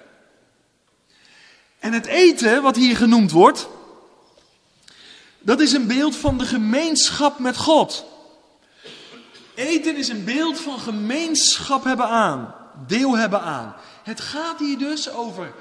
En 1.79 1.93
het 1.93 2.07
eten 2.07 2.63
wat 2.63 2.77
hier 2.77 2.97
genoemd 2.97 3.31
wordt, 3.31 3.69
dat 5.39 5.61
is 5.61 5.73
een 5.73 5.87
beeld 5.87 6.17
van 6.17 6.39
de 6.39 6.45
gemeenschap 6.45 7.39
met 7.39 7.57
God. 7.57 8.05
Eten 9.55 9.97
is 9.97 10.09
een 10.09 10.25
beeld 10.25 10.61
van 10.61 10.79
gemeenschap 10.79 11.85
hebben 11.85 12.07
aan, 12.07 12.55
deel 12.87 13.17
hebben 13.17 13.41
aan. 13.41 13.75
Het 14.03 14.21
gaat 14.21 14.59
hier 14.59 14.79
dus 14.79 15.11
over 15.11 15.53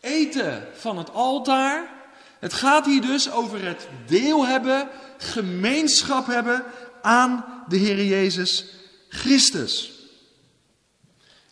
eten 0.00 0.68
van 0.74 0.98
het 0.98 1.12
altaar. 1.12 1.96
Het 2.38 2.52
gaat 2.52 2.86
hier 2.86 3.00
dus 3.00 3.30
over 3.30 3.64
het 3.64 3.88
deel 4.06 4.46
hebben, 4.46 4.88
gemeenschap 5.18 6.26
hebben 6.26 6.64
aan 7.02 7.44
de 7.68 7.76
Heer 7.76 8.04
Jezus 8.04 8.66
Christus. 9.08 9.92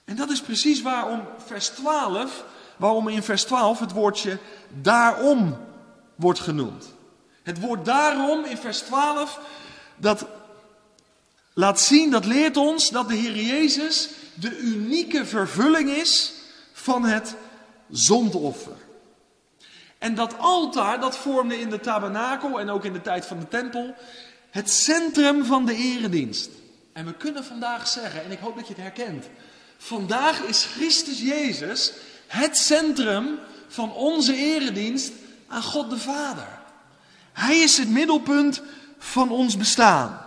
En 0.05 0.17
dat 0.17 0.31
is 0.31 0.41
precies 0.41 0.83
waarom 0.83 1.23
vers 1.47 1.69
12, 1.69 2.45
waarom 2.77 3.09
in 3.09 3.23
vers 3.23 3.45
12 3.45 3.79
het 3.79 3.93
woordje 3.93 4.39
daarom 4.83 5.57
wordt 6.15 6.41
genoemd. 6.41 6.95
Het 7.43 7.61
woord 7.61 7.85
daarom 7.85 8.45
in 8.45 8.57
vers 8.57 8.79
12, 8.79 9.41
dat 9.97 10.27
laat 11.57 11.81
zien, 11.81 12.11
dat 12.11 12.25
leert 12.25 12.57
ons 12.57 12.91
dat 12.91 13.09
de 13.09 13.15
Heer 13.15 13.37
Jezus 13.37 14.09
de 14.35 14.59
unieke 14.59 15.27
vervulling 15.27 15.91
is 15.91 16.33
van 16.73 17.05
het 17.05 17.35
zondoffer. 17.91 18.77
En 19.99 20.15
dat 20.15 20.39
altaar, 20.39 21.01
dat 21.01 21.17
vormde 21.17 21.61
in 21.61 21.71
de 21.71 21.81
tabernakel 21.81 22.61
en 22.61 22.71
ook 22.71 22.85
in 22.85 22.93
de 22.93 23.01
tijd 23.01 23.27
van 23.27 23.39
de 23.39 23.49
tempel 23.49 23.95
het 24.51 24.71
centrum 24.71 25.45
van 25.45 25.67
de 25.67 25.75
eredienst. 25.75 26.51
En 26.93 27.07
we 27.07 27.15
kunnen 27.15 27.45
vandaag 27.45 27.89
zeggen, 27.89 28.25
en 28.25 28.31
ik 28.31 28.39
hoop 28.39 28.57
dat 28.57 28.69
je 28.69 28.75
het 28.75 28.83
herkent, 28.83 29.27
vandaag 29.79 30.41
is 30.41 30.65
Christus 30.65 31.21
Jezus 31.21 31.93
het 32.27 32.57
centrum 32.57 33.39
van 33.69 33.93
onze 33.93 34.37
eredienst 34.37 35.13
aan 35.49 35.63
God 35.63 35.91
de 35.91 35.99
Vader. 35.99 36.49
Hij 37.33 37.59
is 37.59 37.79
het 37.79 37.91
middelpunt 37.91 38.63
van 38.99 39.31
ons 39.31 39.57
bestaan. 39.57 40.26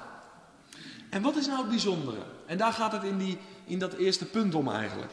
En 1.09 1.21
wat 1.21 1.35
is 1.35 1.47
nou 1.47 1.59
het 1.59 1.69
bijzondere? 1.69 2.21
En 2.45 2.57
daar 2.57 2.73
gaat 2.73 2.91
het 2.91 3.03
in, 3.03 3.17
die, 3.17 3.37
in 3.65 3.79
dat 3.79 3.93
eerste 3.93 4.25
punt 4.25 4.55
om 4.55 4.71
eigenlijk. 4.71 5.11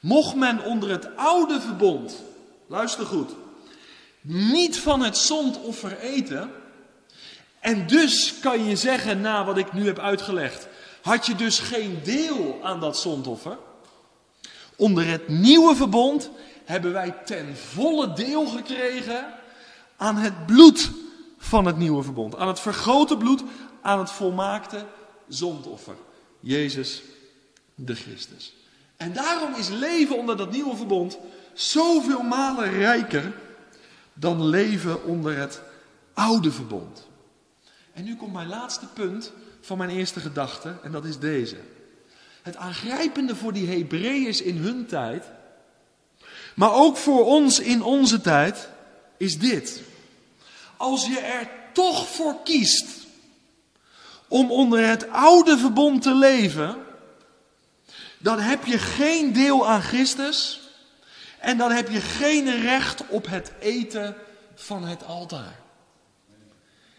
Mocht 0.00 0.34
men 0.34 0.64
onder 0.64 0.90
het 0.90 1.16
oude 1.16 1.60
verbond, 1.60 2.22
luister 2.66 3.06
goed, 3.06 3.30
niet 4.20 4.78
van 4.78 5.02
het 5.02 5.16
zondoffer 5.16 5.98
eten, 5.98 6.50
en 7.60 7.86
dus 7.86 8.38
kan 8.40 8.64
je 8.64 8.76
zeggen, 8.76 9.20
na 9.20 9.44
wat 9.44 9.58
ik 9.58 9.72
nu 9.72 9.86
heb 9.86 9.98
uitgelegd, 9.98 10.68
had 11.02 11.26
je 11.26 11.34
dus 11.34 11.58
geen 11.58 12.00
deel 12.04 12.58
aan 12.62 12.80
dat 12.80 12.98
zondoffer. 12.98 13.58
Onder 14.76 15.06
het 15.06 15.28
nieuwe 15.28 15.76
verbond 15.76 16.30
hebben 16.64 16.92
wij 16.92 17.14
ten 17.24 17.56
volle 17.56 18.12
deel 18.12 18.46
gekregen 18.46 19.26
aan 19.96 20.16
het 20.16 20.46
bloed 20.46 20.90
van 21.38 21.64
het 21.64 21.76
nieuwe 21.76 22.02
verbond. 22.02 22.36
Aan 22.36 22.48
het 22.48 22.60
vergrote 22.60 23.16
bloed, 23.16 23.42
aan 23.86 23.98
het 23.98 24.10
volmaakte 24.10 24.84
zondoffer. 25.28 25.94
Jezus 26.40 27.02
de 27.74 27.94
Christus. 27.94 28.54
En 28.96 29.12
daarom 29.12 29.54
is 29.54 29.68
leven 29.68 30.18
onder 30.18 30.36
dat 30.36 30.50
nieuwe 30.50 30.76
verbond 30.76 31.18
zoveel 31.54 32.22
malen 32.22 32.70
rijker 32.70 33.32
dan 34.12 34.46
leven 34.46 35.04
onder 35.04 35.36
het 35.36 35.60
oude 36.14 36.50
verbond. 36.52 37.06
En 37.92 38.04
nu 38.04 38.16
komt 38.16 38.32
mijn 38.32 38.48
laatste 38.48 38.86
punt 38.86 39.32
van 39.60 39.78
mijn 39.78 39.90
eerste 39.90 40.20
gedachte, 40.20 40.74
en 40.82 40.92
dat 40.92 41.04
is 41.04 41.18
deze. 41.18 41.56
Het 42.42 42.56
aangrijpende 42.56 43.36
voor 43.36 43.52
die 43.52 43.68
Hebreeërs 43.68 44.40
in 44.40 44.56
hun 44.56 44.86
tijd, 44.86 45.24
maar 46.54 46.72
ook 46.72 46.96
voor 46.96 47.24
ons 47.24 47.60
in 47.60 47.82
onze 47.82 48.20
tijd, 48.20 48.68
is 49.16 49.38
dit. 49.38 49.82
Als 50.76 51.06
je 51.06 51.18
er 51.18 51.50
toch 51.72 52.08
voor 52.08 52.36
kiest 52.44 53.05
om 54.28 54.50
onder 54.50 54.86
het 54.86 55.10
oude 55.10 55.58
verbond 55.58 56.02
te 56.02 56.14
leven, 56.14 56.76
dan 58.18 58.38
heb 58.38 58.64
je 58.64 58.78
geen 58.78 59.32
deel 59.32 59.68
aan 59.68 59.82
Christus 59.82 60.60
en 61.38 61.58
dan 61.58 61.70
heb 61.70 61.90
je 61.90 62.00
geen 62.00 62.60
recht 62.60 63.02
op 63.08 63.26
het 63.26 63.52
eten 63.58 64.16
van 64.54 64.84
het 64.84 65.04
altaar. 65.04 65.60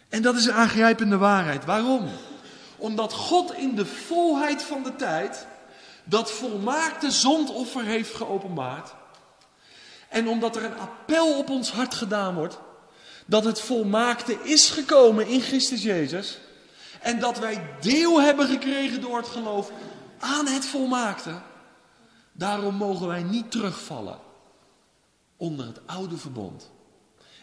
En 0.10 0.22
dat 0.22 0.36
is 0.36 0.46
een 0.46 0.54
aangrijpende 0.54 1.18
waarheid. 1.18 1.66
Waarom? 1.66 2.10
Omdat 2.78 3.14
God 3.14 3.54
in 3.54 3.76
de 3.76 3.86
volheid 3.86 4.64
van 4.64 4.84
de 4.84 4.96
tijd 4.96 5.48
dat 6.04 6.32
volmaakte 6.32 7.12
zondoffer 7.12 7.84
heeft 7.84 8.14
geopenbaard. 8.16 8.94
En 10.10 10.28
omdat 10.28 10.56
er 10.56 10.64
een 10.64 10.78
appel 10.78 11.38
op 11.38 11.50
ons 11.50 11.72
hart 11.72 11.94
gedaan 11.94 12.36
wordt 12.36 12.60
dat 13.26 13.44
het 13.44 13.62
volmaakte 13.62 14.38
is 14.44 14.70
gekomen 14.70 15.28
in 15.28 15.42
Christus 15.42 15.84
Jezus. 15.84 16.38
En 17.02 17.20
dat 17.20 17.40
wij 17.40 17.70
deel 17.82 18.22
hebben 18.22 18.48
gekregen 18.48 19.02
door 19.02 19.18
het 19.18 19.28
geloof 19.28 19.72
aan 20.20 20.48
het 20.48 20.66
volmaakte. 20.66 21.42
Daarom 22.32 22.76
mogen 22.76 23.08
wij 23.08 23.24
niet 23.24 23.52
terugvallen 23.52 24.20
onder 25.38 25.66
het 25.66 25.80
oude 25.86 26.18
verbond. 26.18 26.72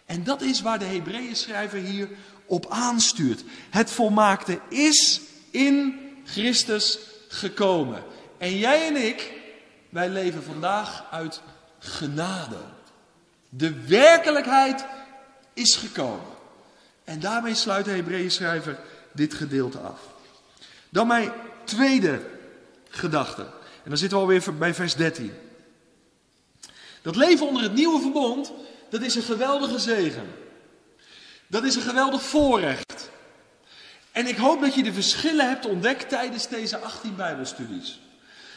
En 0.05 0.25
dat 0.25 0.43
is 0.43 0.61
waar 0.61 0.79
de 0.79 0.85
Hebreeën 0.85 1.37
schrijver 1.37 1.79
hier 1.79 2.09
op 2.47 2.67
aanstuurt. 2.69 3.45
Het 3.71 3.91
volmaakte 3.91 4.61
is 4.69 5.21
in 5.51 6.01
Christus 6.25 6.99
gekomen. 7.29 8.03
En 8.39 8.57
jij 8.57 8.87
en 8.87 8.97
ik, 9.07 9.33
wij 9.89 10.09
leven 10.09 10.43
vandaag 10.43 11.05
uit 11.11 11.43
genade. 11.79 12.59
De 13.49 13.87
werkelijkheid 13.87 14.85
is 15.53 15.77
gekomen. 15.77 16.33
En 17.05 17.21
daarmee 17.21 17.55
sluit 17.55 17.85
de 17.85 17.91
Hebreeën 17.91 18.31
schrijver 18.31 18.79
gedeelte 19.15 19.79
af. 19.79 20.01
Dan 20.89 21.07
mijn 21.07 21.33
tweede 21.65 22.21
gedachte. 22.89 23.43
En 23.43 23.91
dan 23.91 23.99
zitten 23.99 24.19
we 24.19 24.25
alweer 24.25 24.55
bij 24.59 24.75
vers 24.75 24.95
13. 24.95 25.33
Dat 27.03 27.17
leven 27.17 27.47
onder 27.47 27.63
het 27.63 27.75
nieuwe 27.75 28.01
verbond, 28.01 28.53
dat 28.91 29.03
is 29.03 29.15
een 29.15 29.23
geweldige 29.23 29.79
zegen. 29.79 30.27
Dat 31.47 31.65
is 31.65 31.77
een 31.77 31.83
geweldig 31.83 32.23
voorrecht. 32.23 33.11
En 34.13 34.27
ik 34.27 34.37
hoop 34.37 34.61
dat 34.61 34.75
je 34.75 34.83
de 34.83 34.93
verschillen 34.93 35.49
hebt 35.49 35.67
ontdekt 35.67 36.09
tijdens 36.09 36.49
deze 36.49 36.79
18 36.79 37.17
Bijbelstudies. 37.17 38.01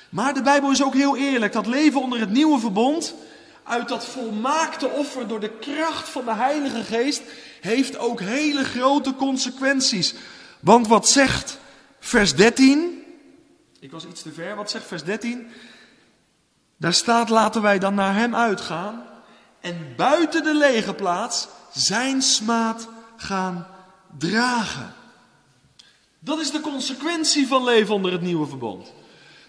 Maar 0.10 0.34
de 0.34 0.42
Bijbel 0.42 0.72
is 0.72 0.84
ook 0.84 0.94
heel 0.94 1.18
eerlijk. 1.18 1.54
Dat 1.54 1.68
leven 1.68 2.02
onder 2.02 2.20
het 2.20 2.30
nieuwe 2.30 2.60
verbond, 2.60 3.14
uit 3.64 3.88
dat 3.88 4.06
volmaakte 4.06 4.90
offer 4.90 5.28
door 5.28 5.40
de 5.40 5.58
kracht 5.60 6.10
van 6.10 6.26
de 6.26 6.34
Heilige 6.34 6.84
Geest, 6.84 7.22
heeft 7.62 7.98
ook 7.98 8.20
hele 8.20 8.64
grote 8.64 9.16
consequenties. 9.16 10.14
Want 10.60 10.88
wat 10.88 11.08
zegt 11.08 11.60
vers 12.00 12.36
13? 12.36 13.04
Ik 13.80 13.92
was 13.92 14.06
iets 14.06 14.22
te 14.22 14.32
ver. 14.32 14.56
Wat 14.56 14.72
zegt 14.72 14.88
vers 14.88 15.04
13? 15.04 15.48
Daar 16.78 16.94
staat: 16.94 17.30
laten 17.30 17.62
wij 17.62 17.80
dan 17.80 17.96
naar 17.96 18.16
hem 18.16 18.36
uitgaan 18.36 19.04
en 19.62 19.94
buiten 19.96 20.44
de 20.44 20.56
lege 20.56 20.94
plaats 20.94 21.48
zijn 21.74 22.22
smaad 22.22 22.88
gaan 23.18 23.68
dragen. 24.18 24.94
Dat 26.20 26.40
is 26.40 26.52
de 26.52 26.62
consequentie 26.62 27.48
van 27.48 27.64
leven 27.64 27.94
onder 27.94 28.12
het 28.12 28.22
nieuwe 28.22 28.48
verbond. 28.48 28.94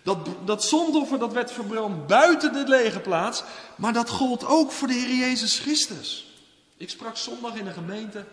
Dat, 0.03 0.19
dat 0.45 0.65
zondoffer 0.65 1.19
dat 1.19 1.33
werd 1.33 1.53
verbrand 1.53 2.07
buiten 2.07 2.53
de 2.53 2.65
lege 2.67 3.00
plaats, 3.00 3.43
maar 3.77 3.93
dat 3.93 4.11
gold 4.11 4.45
ook 4.45 4.73
voor 4.73 4.88
de 4.88 4.95
Heer 4.95 5.15
Jezus 5.15 5.59
Christus. 5.59 6.27
Ik 6.77 6.91
sprak 6.91 7.17
zondag 7.17 7.55
in 7.55 7.67
een 7.67 7.73
gemeente, 7.73 8.25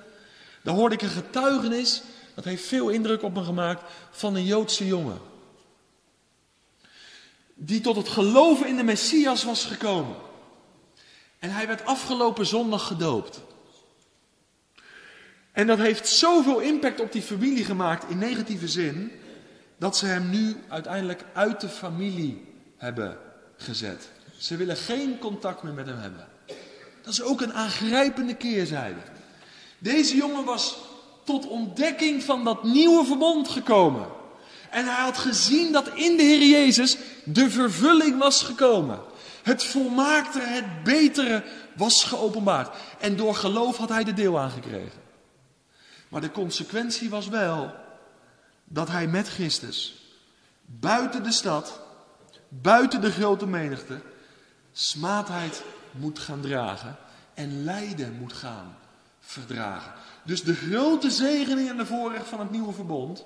daar 0.64 0.76
hoorde 0.76 0.96
ik 0.96 1.02
een 1.02 1.10
getuigenis, 1.10 2.02
dat 2.36 2.44
heeft 2.44 2.66
veel 2.66 2.90
indruk 2.90 3.24
op 3.24 3.34
me 3.34 3.44
gemaakt, 3.44 3.92
van 4.12 4.36
een 4.36 4.46
Joodse 4.46 4.88
jongen. 4.88 5.20
Die 7.54 7.82
tot 7.82 7.96
het 7.96 8.10
geloven 8.10 8.68
in 8.68 8.76
de 8.76 8.84
Messias 8.84 9.44
was 9.44 9.66
gekomen. 9.66 10.16
En 11.40 11.50
hij 11.50 11.68
werd 11.68 11.86
afgelopen 11.86 12.46
zondag 12.46 12.88
gedoopt. 12.88 13.42
En 15.52 15.68
dat 15.68 15.78
heeft 15.78 16.08
zoveel 16.08 16.60
impact 16.60 17.00
op 17.00 17.12
die 17.12 17.22
familie 17.22 17.66
gemaakt 17.66 18.10
in 18.10 18.18
negatieve 18.18 18.68
zin, 18.68 19.12
dat 19.78 19.98
ze 19.98 20.06
hem 20.06 20.30
nu 20.30 20.56
uiteindelijk 20.68 21.24
uit 21.34 21.62
de 21.62 21.70
familie 21.70 22.46
hebben 22.78 23.18
gezet. 23.58 24.10
Ze 24.38 24.56
willen 24.56 24.78
geen 24.78 25.20
contact 25.20 25.64
meer 25.64 25.74
met 25.74 25.86
hem 25.86 25.98
hebben. 25.98 26.28
Dat 27.02 27.14
is 27.14 27.22
ook 27.22 27.42
een 27.42 27.54
aangrijpende 27.54 28.36
keerzijde. 28.36 29.00
Deze 29.78 30.16
jongen 30.16 30.46
was 30.46 30.78
tot 31.26 31.48
ontdekking 31.48 32.24
van 32.24 32.44
dat 32.44 32.64
nieuwe 32.64 33.06
verbond 33.06 33.48
gekomen. 33.48 34.08
En 34.70 34.86
hij 34.86 35.04
had 35.04 35.18
gezien 35.18 35.72
dat 35.72 35.88
in 35.94 36.18
de 36.18 36.24
Heer 36.24 36.48
Jezus 36.48 36.98
de 37.24 37.50
vervulling 37.50 38.18
was 38.18 38.44
gekomen. 38.44 39.00
Het 39.44 39.64
volmaakte, 39.64 40.40
het 40.40 40.84
betere 40.84 41.44
was 41.76 42.04
geopenbaard. 42.04 42.76
En 43.00 43.16
door 43.16 43.36
geloof 43.36 43.78
had 43.78 43.90
hij 43.90 44.04
de 44.04 44.14
deel 44.14 44.40
aangekregen. 44.40 45.02
Maar 46.10 46.22
de 46.22 46.32
consequentie 46.32 47.10
was 47.10 47.28
wel 47.28 47.74
dat 48.64 48.88
hij 48.88 49.08
met 49.08 49.30
Christus 49.30 50.04
buiten 50.66 51.24
de 51.24 51.32
stad, 51.32 51.80
buiten 52.50 53.02
de 53.02 53.12
grote 53.12 53.48
menigte, 53.48 54.02
smaadheid 54.72 55.64
moet 55.92 56.20
gaan 56.20 56.42
dragen 56.42 56.98
en 57.34 57.64
lijden 57.64 58.18
moet 58.20 58.34
gaan 58.34 58.76
verdragen. 59.26 59.94
Dus 60.24 60.44
de 60.44 60.56
grote 60.56 61.10
zegening 61.10 61.70
en 61.70 61.78
de 61.78 61.86
voorrecht 61.86 62.28
van 62.28 62.40
het 62.40 62.52
nieuwe 62.52 62.74
verbond 62.74 63.26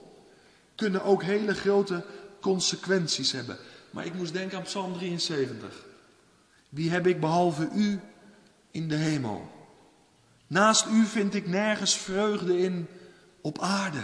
kunnen 0.75 1.03
ook 1.03 1.23
hele 1.23 1.55
grote 1.55 2.05
consequenties 2.41 3.31
hebben. 3.31 3.57
Maar 3.89 4.05
ik 4.05 4.13
moest 4.13 4.33
denken 4.33 4.57
aan 4.57 4.63
Psalm 4.63 4.93
73. 4.93 5.85
Wie 6.69 6.91
heb 6.91 7.07
ik 7.07 7.19
behalve 7.19 7.69
u 7.73 7.99
in 8.71 8.87
de 8.87 8.95
hemel? 8.95 9.51
Naast 10.47 10.85
u 10.85 11.05
vind 11.05 11.35
ik 11.35 11.47
nergens 11.47 11.97
vreugde 11.97 12.59
in 12.59 12.87
op 13.41 13.59
aarde. 13.59 14.01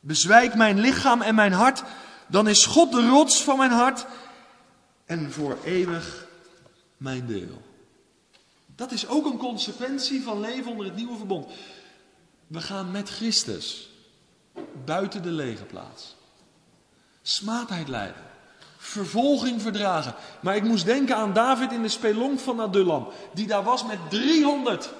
Bezwijk 0.00 0.54
mijn 0.54 0.80
lichaam 0.80 1.22
en 1.22 1.34
mijn 1.34 1.52
hart, 1.52 1.82
dan 2.26 2.48
is 2.48 2.66
God 2.66 2.92
de 2.92 3.08
rots 3.08 3.42
van 3.42 3.58
mijn 3.58 3.70
hart 3.70 4.06
en 5.04 5.32
voor 5.32 5.58
eeuwig 5.64 6.26
mijn 6.96 7.26
deel. 7.26 7.62
Dat 8.82 8.92
is 8.92 9.08
ook 9.08 9.24
een 9.24 9.36
consequentie 9.36 10.22
van 10.22 10.40
leven 10.40 10.70
onder 10.70 10.86
het 10.86 10.96
nieuwe 10.96 11.16
verbond. 11.16 11.46
We 12.46 12.60
gaan 12.60 12.90
met 12.90 13.08
Christus 13.08 13.90
buiten 14.84 15.22
de 15.22 15.30
lege 15.30 15.64
plaats. 15.64 16.16
Smaadheid 17.22 17.88
lijden. 17.88 18.22
Vervolging 18.76 19.62
verdragen. 19.62 20.14
Maar 20.40 20.56
ik 20.56 20.62
moest 20.62 20.84
denken 20.84 21.16
aan 21.16 21.32
David 21.32 21.72
in 21.72 21.82
de 21.82 21.88
spelonk 21.88 22.38
van 22.38 22.60
Adullam. 22.60 23.08
Die 23.34 23.46
daar 23.46 23.62
was 23.62 23.86
met 23.86 23.98
300 24.10 24.90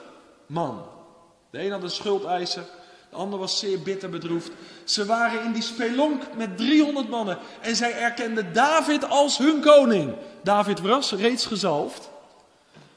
man. 0.46 0.82
De 1.50 1.64
een 1.64 1.70
had 1.70 1.82
een 1.82 1.90
schuldeiser. 1.90 2.64
De 3.10 3.16
ander 3.16 3.38
was 3.38 3.58
zeer 3.58 3.80
bitter 3.80 4.10
bedroefd. 4.10 4.50
Ze 4.84 5.04
waren 5.04 5.44
in 5.44 5.52
die 5.52 5.62
spelonk 5.62 6.22
met 6.36 6.56
300 6.56 7.08
mannen. 7.08 7.38
En 7.60 7.76
zij 7.76 7.98
erkenden 7.98 8.52
David 8.52 9.08
als 9.08 9.38
hun 9.38 9.60
koning. 9.60 10.14
David 10.42 10.80
was 10.80 11.12
reeds 11.12 11.46
gezalfd. 11.46 12.10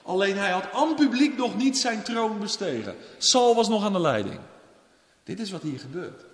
Alleen 0.06 0.38
hij 0.38 0.50
had 0.50 0.72
aan 0.74 0.96
publiek 0.96 1.38
nog 1.38 1.58
niet 1.58 1.78
zijn 1.78 2.04
troon 2.04 2.40
bestegen. 2.40 2.96
Saul 3.18 3.56
was 3.56 3.70
nog 3.70 3.86
aan 3.86 3.94
de 3.94 4.00
leiding. 4.00 4.40
Dit 5.24 5.40
is 5.40 5.52
wat 5.52 5.62
hier 5.62 5.80
gebeurt. 5.80 6.26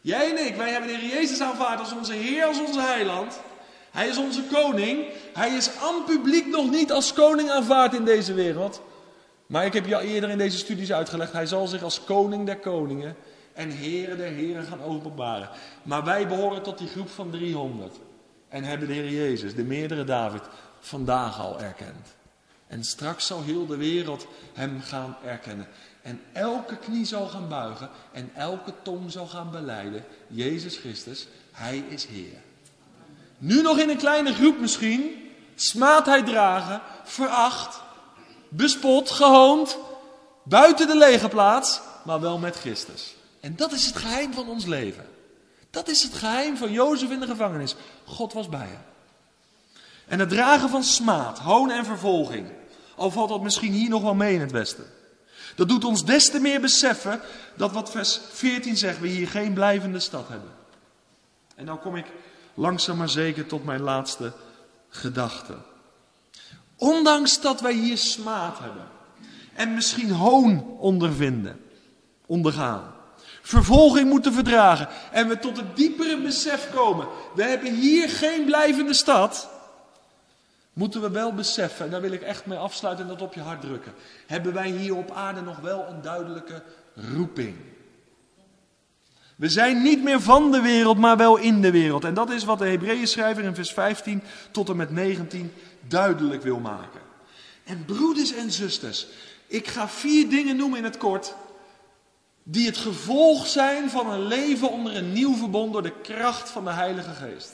Jij 0.00 0.30
en 0.30 0.46
ik, 0.46 0.56
wij 0.56 0.70
hebben 0.70 0.90
de 0.90 0.96
Heer 0.96 1.14
Jezus 1.14 1.40
aanvaard 1.40 1.78
als 1.78 1.92
onze 1.92 2.12
Heer, 2.12 2.44
als 2.44 2.60
onze 2.60 2.80
heiland. 2.80 3.40
Hij 3.90 4.08
is 4.08 4.18
onze 4.18 4.42
koning. 4.52 5.06
Hij 5.32 5.50
is 5.50 5.70
aan 5.76 6.04
publiek 6.04 6.46
nog 6.46 6.70
niet 6.70 6.92
als 6.92 7.12
koning 7.12 7.50
aanvaard 7.50 7.94
in 7.94 8.04
deze 8.04 8.34
wereld. 8.34 8.82
Maar 9.46 9.64
ik 9.64 9.72
heb 9.72 9.86
je 9.86 9.96
al 9.96 10.00
eerder 10.00 10.30
in 10.30 10.38
deze 10.38 10.58
studies 10.58 10.92
uitgelegd. 10.92 11.32
Hij 11.32 11.46
zal 11.46 11.66
zich 11.66 11.82
als 11.82 12.04
koning 12.04 12.46
der 12.46 12.58
koningen 12.58 13.16
en 13.52 13.70
heren 13.70 14.16
der 14.16 14.30
heren 14.30 14.64
gaan 14.64 14.82
openbaren. 14.82 15.48
Maar 15.82 16.04
wij 16.04 16.28
behoren 16.28 16.62
tot 16.62 16.78
die 16.78 16.88
groep 16.88 17.10
van 17.10 17.30
300. 17.30 17.96
En 18.48 18.64
hebben 18.64 18.88
de 18.88 18.94
Heer 18.94 19.10
Jezus, 19.10 19.54
de 19.54 19.64
meerdere 19.64 20.04
David, 20.04 20.42
vandaag 20.80 21.40
al 21.40 21.60
erkend. 21.60 22.20
En 22.72 22.84
straks 22.84 23.26
zal 23.26 23.42
heel 23.42 23.66
de 23.66 23.76
wereld 23.76 24.26
hem 24.52 24.80
gaan 24.80 25.16
erkennen. 25.24 25.68
En 26.02 26.20
elke 26.32 26.76
knie 26.76 27.04
zal 27.04 27.26
gaan 27.26 27.48
buigen 27.48 27.90
en 28.12 28.30
elke 28.34 28.72
tong 28.82 29.12
zal 29.12 29.26
gaan 29.26 29.50
beleiden. 29.50 30.04
Jezus 30.26 30.76
Christus, 30.76 31.26
Hij 31.50 31.84
is 31.88 32.04
Heer. 32.04 32.38
Nu 33.38 33.62
nog 33.62 33.78
in 33.78 33.88
een 33.88 33.96
kleine 33.96 34.34
groep 34.34 34.58
misschien. 34.58 35.30
Smaadheid 35.54 36.26
dragen, 36.26 36.80
veracht, 37.04 37.80
bespot, 38.48 39.10
gehoond. 39.10 39.78
Buiten 40.42 40.86
de 40.86 40.96
lege 40.96 41.28
plaats, 41.28 41.80
maar 42.04 42.20
wel 42.20 42.38
met 42.38 42.56
Christus. 42.56 43.14
En 43.40 43.56
dat 43.56 43.72
is 43.72 43.86
het 43.86 43.96
geheim 43.96 44.32
van 44.32 44.48
ons 44.48 44.64
leven. 44.64 45.06
Dat 45.70 45.88
is 45.88 46.02
het 46.02 46.14
geheim 46.14 46.56
van 46.56 46.72
Jozef 46.72 47.10
in 47.10 47.20
de 47.20 47.26
gevangenis. 47.26 47.74
God 48.04 48.32
was 48.32 48.48
bij 48.48 48.66
hem. 48.66 48.84
En 50.06 50.18
het 50.18 50.28
dragen 50.28 50.68
van 50.68 50.84
smaad, 50.84 51.38
hoon 51.38 51.70
en 51.70 51.84
vervolging. 51.84 52.46
Al 52.96 53.10
valt 53.10 53.28
dat 53.28 53.42
misschien 53.42 53.72
hier 53.72 53.88
nog 53.88 54.02
wel 54.02 54.14
mee 54.14 54.34
in 54.34 54.40
het 54.40 54.50
Westen. 54.50 54.84
Dat 55.54 55.68
doet 55.68 55.84
ons 55.84 56.04
des 56.04 56.30
te 56.30 56.40
meer 56.40 56.60
beseffen 56.60 57.20
dat 57.56 57.72
wat 57.72 57.90
vers 57.90 58.20
14 58.32 58.76
zegt, 58.76 59.00
we 59.00 59.08
hier 59.08 59.28
geen 59.28 59.52
blijvende 59.52 60.00
stad 60.00 60.28
hebben. 60.28 60.50
En 61.54 61.66
dan 61.66 61.80
kom 61.80 61.96
ik 61.96 62.06
langzaam 62.54 62.96
maar 62.96 63.08
zeker 63.08 63.46
tot 63.46 63.64
mijn 63.64 63.80
laatste 63.80 64.32
gedachte. 64.88 65.54
Ondanks 66.76 67.40
dat 67.40 67.60
wij 67.60 67.72
hier 67.72 67.98
smaad 67.98 68.58
hebben 68.58 68.86
en 69.54 69.74
misschien 69.74 70.10
hoon 70.10 70.76
ondervinden, 70.78 71.60
ondergaan, 72.26 72.94
vervolging 73.42 74.08
moeten 74.08 74.32
verdragen 74.32 74.88
en 75.12 75.28
we 75.28 75.38
tot 75.38 75.56
het 75.56 75.76
diepere 75.76 76.20
besef 76.20 76.70
komen, 76.74 77.06
we 77.34 77.42
hebben 77.42 77.74
hier 77.74 78.08
geen 78.08 78.44
blijvende 78.44 78.94
stad, 78.94 79.48
moeten 80.72 81.00
we 81.00 81.10
wel 81.10 81.34
beseffen, 81.34 81.84
en 81.84 81.90
daar 81.90 82.00
wil 82.00 82.12
ik 82.12 82.22
echt 82.22 82.46
mee 82.46 82.58
afsluiten 82.58 83.04
en 83.04 83.10
dat 83.10 83.22
op 83.22 83.34
je 83.34 83.40
hart 83.40 83.60
drukken, 83.60 83.92
hebben 84.26 84.52
wij 84.52 84.70
hier 84.70 84.96
op 84.96 85.10
aarde 85.10 85.40
nog 85.40 85.58
wel 85.58 85.86
een 85.88 86.02
duidelijke 86.02 86.62
roeping. 86.94 87.56
We 89.36 89.48
zijn 89.48 89.82
niet 89.82 90.02
meer 90.02 90.20
van 90.20 90.50
de 90.50 90.60
wereld, 90.60 90.98
maar 90.98 91.16
wel 91.16 91.36
in 91.36 91.60
de 91.60 91.70
wereld. 91.70 92.04
En 92.04 92.14
dat 92.14 92.30
is 92.30 92.44
wat 92.44 92.58
de 92.58 92.66
Hebreeën 92.66 93.06
schrijver 93.06 93.44
in 93.44 93.54
vers 93.54 93.72
15 93.72 94.22
tot 94.50 94.68
en 94.68 94.76
met 94.76 94.90
19 94.90 95.52
duidelijk 95.88 96.42
wil 96.42 96.58
maken. 96.58 97.00
En 97.64 97.84
broeders 97.84 98.32
en 98.32 98.50
zusters, 98.50 99.06
ik 99.46 99.68
ga 99.68 99.88
vier 99.88 100.28
dingen 100.28 100.56
noemen 100.56 100.78
in 100.78 100.84
het 100.84 100.96
kort, 100.96 101.34
die 102.42 102.66
het 102.66 102.76
gevolg 102.76 103.46
zijn 103.46 103.90
van 103.90 104.10
een 104.10 104.26
leven 104.26 104.70
onder 104.70 104.96
een 104.96 105.12
nieuw 105.12 105.36
verbond 105.36 105.72
door 105.72 105.82
de 105.82 106.00
kracht 106.02 106.50
van 106.50 106.64
de 106.64 106.72
Heilige 106.72 107.10
Geest. 107.10 107.52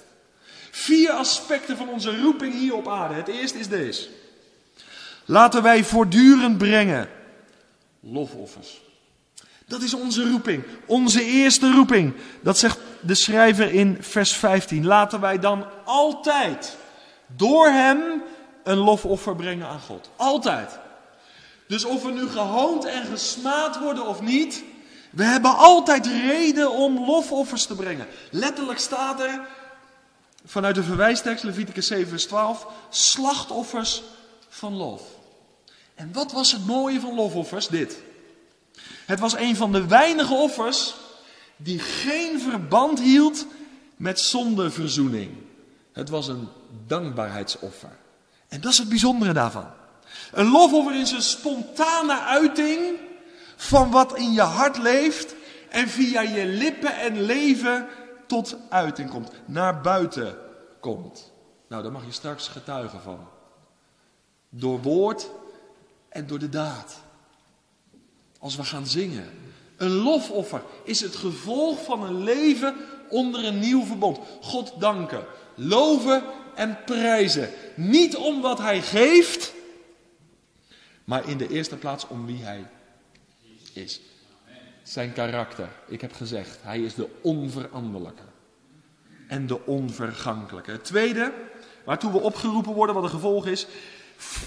Vier 0.71 1.11
aspecten 1.11 1.77
van 1.77 1.89
onze 1.89 2.21
roeping 2.21 2.55
hier 2.55 2.75
op 2.75 2.89
aarde. 2.89 3.15
Het 3.15 3.29
eerste 3.29 3.59
is 3.59 3.69
deze. 3.69 4.09
Laten 5.25 5.63
wij 5.63 5.85
voortdurend 5.85 6.59
brengen 6.59 7.09
lofoffers. 8.01 8.81
Dat 9.67 9.83
is 9.83 9.95
onze 9.95 10.31
roeping, 10.31 10.65
onze 10.87 11.25
eerste 11.25 11.73
roeping. 11.73 12.15
Dat 12.41 12.59
zegt 12.59 12.79
de 13.01 13.15
schrijver 13.15 13.73
in 13.73 13.97
vers 14.01 14.33
15. 14.33 14.87
Laten 14.87 15.21
wij 15.21 15.39
dan 15.39 15.65
altijd 15.85 16.77
door 17.27 17.69
hem 17.69 18.23
een 18.65 18.77
lofoffer 18.77 19.37
brengen 19.37 19.67
aan 19.67 19.81
God. 19.81 20.11
Altijd. 20.17 20.79
Dus 21.67 21.85
of 21.85 22.03
we 22.03 22.11
nu 22.11 22.29
gehoond 22.29 22.85
en 22.85 23.05
gesmaad 23.05 23.79
worden 23.79 24.07
of 24.07 24.21
niet, 24.21 24.63
we 25.11 25.25
hebben 25.25 25.57
altijd 25.57 26.07
reden 26.07 26.71
om 26.71 27.05
lofoffers 27.07 27.67
te 27.67 27.75
brengen. 27.75 28.07
Letterlijk 28.31 28.79
staat 28.79 29.21
er 29.21 29.41
vanuit 30.49 30.75
de 30.75 30.83
verwijstekst 30.83 31.45
Leviticus 31.45 31.87
7 31.87 32.09
vers 32.09 32.27
12, 32.27 32.67
slachtoffers 32.91 34.03
van 34.49 34.75
lof. 34.75 35.03
En 35.95 36.13
wat 36.13 36.33
was 36.33 36.53
het 36.53 36.67
mooie 36.67 37.01
van 37.01 37.15
lofoffers? 37.15 37.69
Dit. 37.69 37.97
Het 39.07 39.21
was 39.21 39.37
een 39.37 39.57
van 39.57 39.73
de 39.73 39.87
weinige 39.87 40.35
offers 40.35 40.95
die 41.57 41.79
geen 41.79 42.41
verband 42.41 43.01
hield 43.01 43.47
met 43.97 44.21
zondeverzoening. 44.21 45.31
Het 45.93 46.09
was 46.09 46.29
een 46.29 46.49
dankbaarheidsoffer. 46.87 47.97
En 48.49 48.61
dat 48.61 48.73
is 48.73 48.79
het 48.79 48.89
bijzondere 48.89 49.33
daarvan. 49.33 49.67
Een 50.33 50.51
lofoffer 50.51 51.01
is 51.01 51.11
een 51.11 51.23
spontane 51.23 52.21
uiting 52.21 52.81
van 53.57 53.91
wat 53.91 54.17
in 54.17 54.33
je 54.33 54.41
hart 54.41 54.79
leeft 54.79 55.35
en 55.69 55.89
via 55.89 56.21
je 56.21 56.47
lippen 56.47 56.99
en 56.99 57.23
leven 57.23 57.89
tot 58.29 58.57
uiting 58.69 59.11
komt, 59.11 59.31
naar 59.45 59.81
buiten 59.81 60.37
komt. 60.81 61.33
Nou, 61.69 61.83
daar 61.83 61.93
mag 61.93 62.05
je 62.05 62.13
straks 62.13 62.49
getuigen 62.49 63.01
van. 63.01 63.29
Door 64.49 64.83
woord 64.83 65.31
en 66.09 66.27
door 66.27 66.39
de 66.39 66.49
daad. 66.49 67.01
Als 68.39 68.57
we 68.57 68.65
gaan 68.65 68.87
zingen. 68.87 69.31
Een 69.77 69.91
lofoffer 69.91 70.63
is 70.85 71.01
het 71.01 71.17
gevolg 71.17 71.85
van 71.85 72.03
een 72.03 72.23
leven 72.23 72.77
onder 73.09 73.45
een 73.45 73.59
nieuw 73.59 73.85
verbond. 73.85 74.19
God 74.41 74.81
danken, 74.81 75.25
loven 75.55 76.23
en 76.55 76.79
prijzen. 76.85 77.51
Niet 77.77 78.17
om 78.17 78.41
wat 78.41 78.59
hij 78.59 78.83
geeft, 78.83 79.53
maar 81.05 81.29
in 81.29 81.39
de 81.39 81.49
eerste 81.49 81.77
plaats 81.77 82.09
om 82.09 82.27
wie 82.27 82.43
hij 82.43 82.67
is. 83.73 84.01
Zijn 84.89 85.13
karakter. 85.13 85.69
Ik 85.87 86.01
heb 86.01 86.13
gezegd, 86.13 86.59
hij 86.63 86.81
is 86.81 86.95
de 86.95 87.09
onveranderlijke 87.21 88.23
en 89.27 89.47
de 89.47 89.67
onvergankelijke. 89.67 90.71
Het 90.71 90.85
tweede 90.85 91.33
waartoe 91.85 92.13
we 92.13 92.21
opgeroepen 92.21 92.73
worden, 92.73 92.95
wat 92.95 93.05
een 93.05 93.11
gevolg 93.11 93.47
is. 93.47 93.67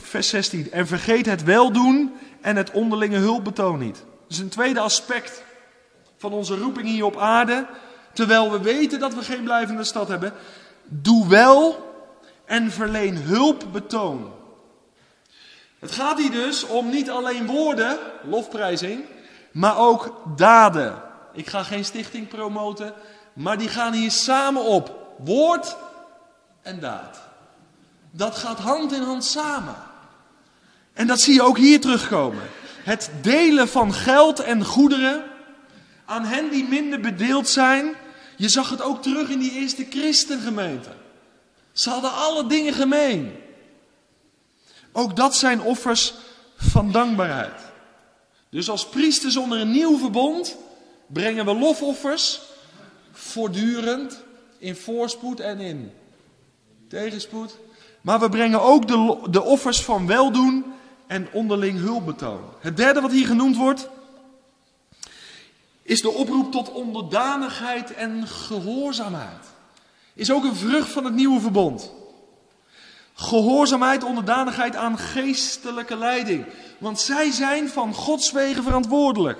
Vers 0.01 0.29
16. 0.29 0.71
En 0.71 0.87
vergeet 0.87 1.25
het 1.25 1.43
weldoen 1.43 2.13
en 2.41 2.55
het 2.55 2.71
onderlinge 2.71 3.17
hulpbetoon 3.17 3.79
niet. 3.79 4.03
Dus 4.27 4.37
een 4.37 4.49
tweede 4.49 4.79
aspect 4.79 5.43
van 6.17 6.31
onze 6.33 6.57
roeping 6.57 6.87
hier 6.87 7.05
op 7.05 7.17
aarde. 7.17 7.67
Terwijl 8.13 8.51
we 8.51 8.61
weten 8.61 8.99
dat 8.99 9.13
we 9.13 9.21
geen 9.21 9.43
blijvende 9.43 9.83
stad 9.83 10.07
hebben. 10.07 10.33
Doe 10.83 11.27
wel 11.27 11.89
en 12.45 12.71
verleen 12.71 13.15
hulpbetoon. 13.17 14.33
Het 15.79 15.91
gaat 15.91 16.17
hier 16.17 16.31
dus 16.31 16.65
om 16.65 16.89
niet 16.89 17.09
alleen 17.09 17.45
woorden, 17.45 17.97
lofprijzing, 18.23 19.03
maar 19.51 19.77
ook 19.77 20.23
daden. 20.35 21.01
Ik 21.33 21.47
ga 21.47 21.63
geen 21.63 21.85
stichting 21.85 22.27
promoten, 22.27 22.93
maar 23.33 23.57
die 23.57 23.69
gaan 23.69 23.93
hier 23.93 24.11
samen 24.11 24.63
op. 24.63 25.13
Woord 25.17 25.75
en 26.61 26.79
daad. 26.79 27.19
Dat 28.11 28.35
gaat 28.35 28.59
hand 28.59 28.91
in 28.91 29.01
hand 29.01 29.25
samen. 29.25 29.75
En 30.93 31.07
dat 31.07 31.19
zie 31.19 31.33
je 31.33 31.41
ook 31.41 31.57
hier 31.57 31.81
terugkomen. 31.81 32.43
Het 32.83 33.11
delen 33.21 33.67
van 33.67 33.93
geld 33.93 34.39
en 34.39 34.65
goederen 34.65 35.23
aan 36.05 36.25
hen 36.25 36.49
die 36.49 36.67
minder 36.67 36.99
bedeeld 36.99 37.47
zijn. 37.47 37.95
Je 38.37 38.49
zag 38.49 38.69
het 38.69 38.81
ook 38.81 39.01
terug 39.01 39.29
in 39.29 39.39
die 39.39 39.51
eerste 39.51 39.85
christengemeente. 39.89 40.89
Ze 41.71 41.89
hadden 41.89 42.13
alle 42.13 42.47
dingen 42.47 42.73
gemeen. 42.73 43.35
Ook 44.91 45.15
dat 45.15 45.35
zijn 45.35 45.61
offers 45.61 46.13
van 46.55 46.91
dankbaarheid. 46.91 47.70
Dus 48.51 48.69
als 48.69 48.87
priesters 48.87 49.37
onder 49.37 49.59
een 49.59 49.71
nieuw 49.71 49.97
verbond 49.97 50.57
brengen 51.07 51.45
we 51.45 51.53
lofoffers 51.53 52.41
voortdurend 53.11 54.23
in 54.57 54.75
voorspoed 54.75 55.39
en 55.39 55.59
in 55.59 55.91
tegenspoed. 56.87 57.57
Maar 58.01 58.19
we 58.19 58.29
brengen 58.29 58.61
ook 58.61 58.87
de, 58.87 59.17
de 59.29 59.41
offers 59.41 59.83
van 59.83 60.07
weldoen 60.07 60.65
en 61.07 61.27
onderling 61.31 61.79
hulpbetoon. 61.79 62.43
Het 62.59 62.77
derde 62.77 63.01
wat 63.01 63.11
hier 63.11 63.25
genoemd 63.25 63.57
wordt, 63.57 63.89
is 65.81 66.01
de 66.01 66.11
oproep 66.11 66.51
tot 66.51 66.71
onderdanigheid 66.71 67.93
en 67.93 68.27
gehoorzaamheid. 68.27 69.45
Is 70.13 70.31
ook 70.31 70.43
een 70.43 70.55
vrucht 70.55 70.91
van 70.91 71.05
het 71.05 71.13
nieuwe 71.13 71.39
verbond. 71.39 71.91
Gehoorzaamheid, 73.13 74.03
onderdanigheid 74.03 74.75
aan 74.75 74.97
geestelijke 74.97 75.97
leiding. 75.97 76.45
Want 76.81 76.99
zij 76.99 77.31
zijn 77.31 77.69
van 77.69 77.93
Gods 77.93 78.31
wegen 78.31 78.63
verantwoordelijk. 78.63 79.39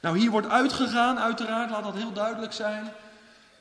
Nou, 0.00 0.18
hier 0.18 0.30
wordt 0.30 0.48
uitgegaan, 0.48 1.18
uiteraard, 1.18 1.70
laat 1.70 1.82
dat 1.82 1.94
heel 1.94 2.12
duidelijk 2.12 2.52
zijn. 2.52 2.92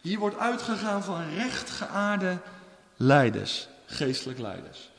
Hier 0.01 0.19
wordt 0.19 0.37
uitgegaan 0.37 1.03
van 1.03 1.29
rechtgeaarde 1.35 2.37
leiders, 2.95 3.67
geestelijk 3.85 4.39
leiders. 4.39 4.89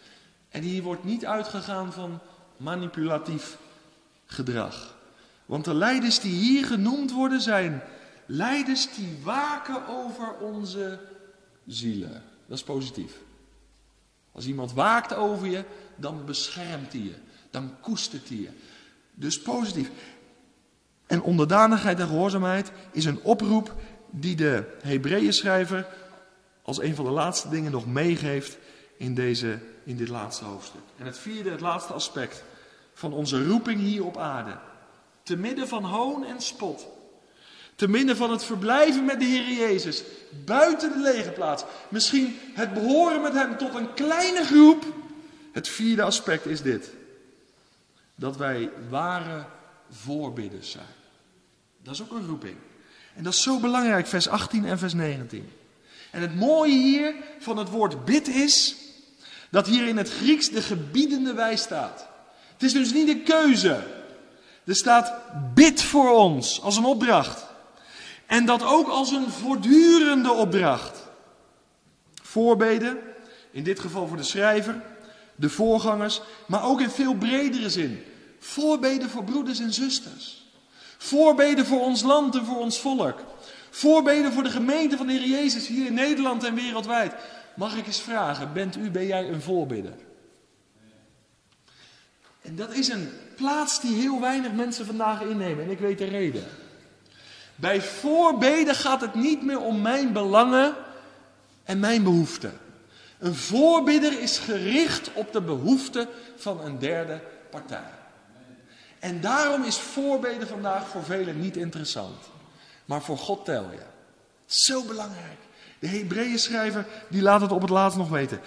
En 0.48 0.62
hier 0.62 0.82
wordt 0.82 1.04
niet 1.04 1.26
uitgegaan 1.26 1.92
van 1.92 2.20
manipulatief 2.56 3.56
gedrag. 4.26 4.94
Want 5.46 5.64
de 5.64 5.74
leiders 5.74 6.20
die 6.20 6.34
hier 6.34 6.66
genoemd 6.66 7.12
worden 7.12 7.40
zijn 7.40 7.82
leiders 8.26 8.94
die 8.94 9.18
waken 9.22 9.88
over 9.88 10.36
onze 10.36 11.00
zielen. 11.66 12.22
Dat 12.46 12.56
is 12.58 12.64
positief. 12.64 13.12
Als 14.32 14.46
iemand 14.46 14.72
waakt 14.72 15.14
over 15.14 15.46
je, 15.46 15.64
dan 15.96 16.24
beschermt 16.24 16.92
hij 16.92 17.02
je. 17.02 17.14
Dan 17.50 17.74
koestert 17.80 18.28
hij 18.28 18.38
je. 18.38 18.50
Dus 19.14 19.42
positief. 19.42 19.90
En 21.06 21.22
onderdanigheid 21.22 22.00
en 22.00 22.06
gehoorzaamheid 22.06 22.72
is 22.92 23.04
een 23.04 23.22
oproep 23.22 23.74
die 24.10 24.36
de 24.36 24.76
Hebreeën 24.82 25.32
schrijver 25.32 25.86
als 26.62 26.80
een 26.80 26.94
van 26.94 27.04
de 27.04 27.10
laatste 27.10 27.48
dingen 27.48 27.72
nog 27.72 27.86
meegeeft 27.86 28.58
in, 28.96 29.14
deze, 29.14 29.58
in 29.84 29.96
dit 29.96 30.08
laatste 30.08 30.44
hoofdstuk. 30.44 30.80
En 30.96 31.06
het 31.06 31.18
vierde, 31.18 31.50
het 31.50 31.60
laatste 31.60 31.92
aspect 31.92 32.42
van 32.94 33.12
onze 33.12 33.46
roeping 33.46 33.80
hier 33.80 34.04
op 34.04 34.16
aarde. 34.16 34.58
Te 35.22 35.36
midden 35.36 35.68
van 35.68 35.84
hoon 35.84 36.24
en 36.24 36.40
spot. 36.40 36.86
Te 37.74 37.88
midden 37.88 38.16
van 38.16 38.30
het 38.30 38.44
verblijven 38.44 39.04
met 39.04 39.20
de 39.20 39.26
Heer 39.26 39.68
Jezus. 39.68 40.02
Buiten 40.44 40.92
de 40.92 40.98
lege 40.98 41.30
plaats. 41.30 41.64
Misschien 41.88 42.36
het 42.54 42.74
behoren 42.74 43.20
met 43.20 43.32
Hem 43.32 43.56
tot 43.56 43.74
een 43.74 43.94
kleine 43.94 44.44
groep. 44.44 44.84
Het 45.52 45.68
vierde 45.68 46.02
aspect 46.02 46.46
is 46.46 46.62
dit. 46.62 46.90
Dat 48.20 48.36
wij 48.36 48.70
ware 48.88 49.44
voorbidders 49.90 50.70
zijn. 50.70 50.94
Dat 51.82 51.94
is 51.94 52.02
ook 52.02 52.10
een 52.10 52.26
roeping. 52.26 52.56
En 53.14 53.22
dat 53.22 53.32
is 53.32 53.42
zo 53.42 53.60
belangrijk, 53.60 54.06
vers 54.06 54.28
18 54.28 54.64
en 54.64 54.78
vers 54.78 54.94
19. 54.94 55.50
En 56.10 56.20
het 56.20 56.34
mooie 56.34 56.78
hier 56.78 57.14
van 57.38 57.56
het 57.56 57.68
woord 57.68 58.04
bid 58.04 58.28
is 58.28 58.76
dat 59.50 59.66
hier 59.66 59.86
in 59.86 59.96
het 59.96 60.10
Grieks 60.10 60.50
de 60.50 60.62
gebiedende 60.62 61.32
wij 61.32 61.56
staat. 61.56 62.06
Het 62.52 62.62
is 62.62 62.72
dus 62.72 62.92
niet 62.92 63.08
een 63.08 63.22
keuze. 63.22 63.82
Er 64.64 64.76
staat 64.76 65.12
bid 65.54 65.82
voor 65.82 66.10
ons 66.10 66.60
als 66.62 66.76
een 66.76 66.84
opdracht. 66.84 67.46
En 68.26 68.44
dat 68.44 68.62
ook 68.62 68.88
als 68.88 69.10
een 69.10 69.30
voortdurende 69.30 70.32
opdracht. 70.32 71.08
Voorbeden, 72.22 72.98
in 73.50 73.64
dit 73.64 73.80
geval 73.80 74.06
voor 74.06 74.16
de 74.16 74.22
schrijver, 74.22 74.82
de 75.36 75.48
voorgangers, 75.48 76.22
maar 76.46 76.64
ook 76.64 76.80
in 76.80 76.90
veel 76.90 77.14
bredere 77.14 77.70
zin. 77.70 78.04
Voorbeden 78.40 79.10
voor 79.10 79.24
broeders 79.24 79.60
en 79.60 79.72
zusters. 79.72 80.44
Voorbeden 80.98 81.66
voor 81.66 81.80
ons 81.80 82.02
land 82.02 82.34
en 82.34 82.44
voor 82.44 82.58
ons 82.58 82.80
volk. 82.80 83.18
Voorbeden 83.70 84.32
voor 84.32 84.42
de 84.42 84.50
gemeente 84.50 84.96
van 84.96 85.06
de 85.06 85.12
Heer 85.12 85.28
Jezus 85.28 85.66
hier 85.66 85.86
in 85.86 85.94
Nederland 85.94 86.44
en 86.44 86.54
wereldwijd. 86.54 87.14
Mag 87.54 87.76
ik 87.76 87.86
eens 87.86 88.00
vragen, 88.00 88.52
bent 88.52 88.76
u, 88.76 88.90
ben 88.90 89.06
jij 89.06 89.28
een 89.28 89.42
voorbidder? 89.42 89.94
En 92.42 92.56
dat 92.56 92.72
is 92.72 92.88
een 92.88 93.08
plaats 93.36 93.80
die 93.80 93.94
heel 93.94 94.20
weinig 94.20 94.52
mensen 94.52 94.86
vandaag 94.86 95.22
innemen. 95.22 95.64
En 95.64 95.70
ik 95.70 95.78
weet 95.78 95.98
de 95.98 96.04
reden. 96.04 96.44
Bij 97.54 97.82
voorbeden 97.82 98.74
gaat 98.74 99.00
het 99.00 99.14
niet 99.14 99.42
meer 99.42 99.60
om 99.60 99.80
mijn 99.80 100.12
belangen 100.12 100.74
en 101.64 101.78
mijn 101.78 102.02
behoeften. 102.02 102.58
Een 103.18 103.34
voorbidder 103.34 104.20
is 104.20 104.38
gericht 104.38 105.12
op 105.12 105.32
de 105.32 105.40
behoeften 105.40 106.08
van 106.36 106.60
een 106.60 106.78
derde 106.78 107.20
partij. 107.50 107.99
En 109.00 109.20
daarom 109.20 109.64
is 109.64 109.78
voorbeden 109.78 110.48
vandaag 110.48 110.88
voor 110.88 111.04
velen 111.04 111.40
niet 111.40 111.56
interessant. 111.56 112.18
Maar 112.84 113.02
voor 113.02 113.18
God 113.18 113.44
tel 113.44 113.70
je. 113.70 113.82
Zo 114.46 114.84
belangrijk. 114.84 115.38
De 115.78 115.86
Hebreeën 115.86 116.38
schrijver 116.38 116.86
die 117.08 117.22
laat 117.22 117.40
het 117.40 117.52
op 117.52 117.60
het 117.60 117.70
laatst 117.70 117.98
nog 117.98 118.08
weten. 118.08 118.40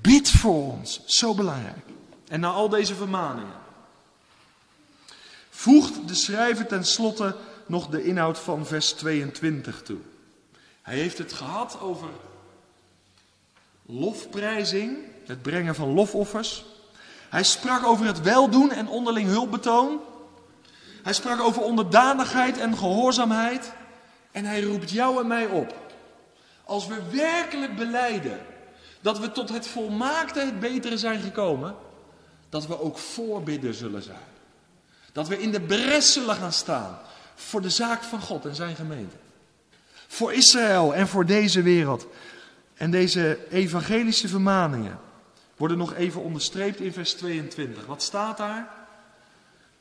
Bid 0.00 0.30
voor 0.30 0.72
ons. 0.72 1.00
Zo 1.04 1.34
belangrijk. 1.34 1.84
En 2.28 2.40
na 2.40 2.48
al 2.48 2.68
deze 2.68 2.94
vermaningen. 2.94 3.66
Voegt 5.50 6.08
de 6.08 6.14
schrijver 6.14 6.66
tenslotte 6.66 7.36
nog 7.66 7.88
de 7.88 8.04
inhoud 8.04 8.38
van 8.38 8.66
vers 8.66 8.92
22 8.92 9.82
toe. 9.82 9.98
Hij 10.82 10.96
heeft 10.96 11.18
het 11.18 11.32
gehad 11.32 11.80
over 11.80 12.08
lofprijzing, 13.86 14.98
het 15.26 15.42
brengen 15.42 15.74
van 15.74 15.88
lofoffers. 15.88 16.64
Hij 17.28 17.42
sprak 17.42 17.84
over 17.84 18.06
het 18.06 18.20
weldoen 18.20 18.70
en 18.70 18.88
onderling 18.88 19.28
hulpbetoon. 19.28 20.00
Hij 21.02 21.12
sprak 21.12 21.40
over 21.40 21.62
onderdanigheid 21.62 22.58
en 22.58 22.78
gehoorzaamheid. 22.78 23.72
En 24.32 24.44
hij 24.44 24.62
roept 24.62 24.90
jou 24.90 25.20
en 25.20 25.26
mij 25.26 25.46
op. 25.46 25.76
Als 26.64 26.86
we 26.86 27.02
werkelijk 27.10 27.76
beleiden 27.76 28.40
dat 29.00 29.18
we 29.18 29.32
tot 29.32 29.48
het 29.48 29.66
volmaakte, 29.66 30.40
het 30.40 30.60
betere 30.60 30.98
zijn 30.98 31.20
gekomen, 31.20 31.76
dat 32.48 32.66
we 32.66 32.80
ook 32.80 32.98
voorbidden 32.98 33.74
zullen 33.74 34.02
zijn. 34.02 34.26
Dat 35.12 35.28
we 35.28 35.40
in 35.40 35.50
de 35.50 35.60
bres 35.60 36.12
zullen 36.12 36.36
gaan 36.36 36.52
staan 36.52 36.98
voor 37.34 37.60
de 37.60 37.70
zaak 37.70 38.02
van 38.02 38.20
God 38.20 38.44
en 38.44 38.54
zijn 38.54 38.76
gemeente. 38.76 39.16
Voor 40.06 40.32
Israël 40.32 40.94
en 40.94 41.08
voor 41.08 41.26
deze 41.26 41.62
wereld. 41.62 42.06
En 42.74 42.90
deze 42.90 43.38
evangelische 43.50 44.28
vermaningen 44.28 44.98
worden 45.58 45.78
nog 45.78 45.94
even 45.94 46.22
onderstreept 46.22 46.80
in 46.80 46.92
vers 46.92 47.12
22. 47.14 47.86
Wat 47.86 48.02
staat 48.02 48.36
daar? 48.36 48.76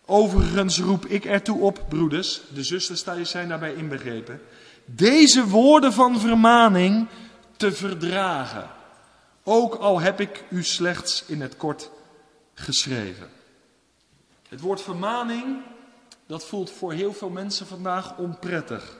Overigens 0.05 0.79
roep 0.79 1.05
ik 1.05 1.25
ertoe 1.25 1.59
op, 1.59 1.85
broeders, 1.89 2.41
de 2.53 2.63
zusters 2.63 3.03
zijn 3.21 3.47
daarbij 3.47 3.73
inbegrepen, 3.73 4.41
deze 4.85 5.47
woorden 5.47 5.93
van 5.93 6.19
vermaning 6.19 7.07
te 7.57 7.71
verdragen. 7.71 8.69
Ook 9.43 9.75
al 9.75 9.99
heb 9.99 10.19
ik 10.19 10.43
u 10.49 10.63
slechts 10.63 11.23
in 11.27 11.41
het 11.41 11.57
kort 11.57 11.89
geschreven. 12.53 13.29
Het 14.49 14.59
woord 14.59 14.81
vermaning, 14.81 15.61
dat 16.25 16.45
voelt 16.45 16.71
voor 16.71 16.93
heel 16.93 17.13
veel 17.13 17.29
mensen 17.29 17.67
vandaag 17.67 18.17
onprettig. 18.17 18.97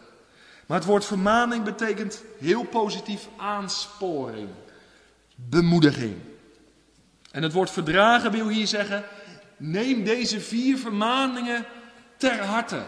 Maar 0.65 0.77
het 0.77 0.87
woord 0.87 1.05
vermaning 1.05 1.63
betekent 1.63 2.21
heel 2.39 2.63
positief 2.63 3.27
aansporing, 3.37 4.49
bemoediging. 5.35 6.15
En 7.38 7.43
het 7.43 7.54
woord 7.54 7.71
verdragen 7.71 8.32
wil 8.32 8.47
hier 8.47 8.67
zeggen, 8.67 9.04
neem 9.58 10.04
deze 10.04 10.39
vier 10.39 10.78
vermaningen 10.78 11.65
ter 12.17 12.39
harte. 12.39 12.84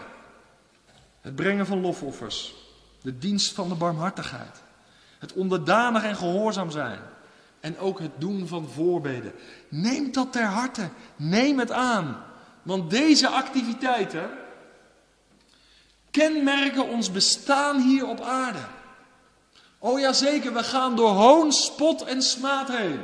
Het 1.20 1.34
brengen 1.34 1.66
van 1.66 1.80
lofoffers, 1.80 2.54
de 3.02 3.18
dienst 3.18 3.52
van 3.52 3.68
de 3.68 3.74
barmhartigheid, 3.74 4.62
het 5.18 5.32
onderdanig 5.32 6.04
en 6.04 6.16
gehoorzaam 6.16 6.70
zijn, 6.70 6.98
En 7.60 7.78
ook 7.78 7.98
het 7.98 8.10
doen 8.18 8.46
van 8.46 8.68
voorbeden. 8.68 9.32
Neem 9.68 10.12
dat 10.12 10.32
ter 10.32 10.44
harte. 10.44 10.88
Neem 11.16 11.58
het 11.58 11.70
aan. 11.70 12.22
Want 12.62 12.90
deze 12.90 13.28
activiteiten 13.28 14.30
kenmerken 16.10 16.88
ons 16.88 17.10
bestaan 17.10 17.80
hier 17.80 18.06
op 18.06 18.20
aarde. 18.20 18.64
Oh 19.78 20.00
ja, 20.00 20.12
zeker, 20.12 20.52
we 20.52 20.62
gaan 20.62 20.96
door 20.96 21.10
hoon, 21.10 21.52
spot 21.52 22.02
en 22.02 22.22
smaad 22.22 22.68
heen. 22.68 23.00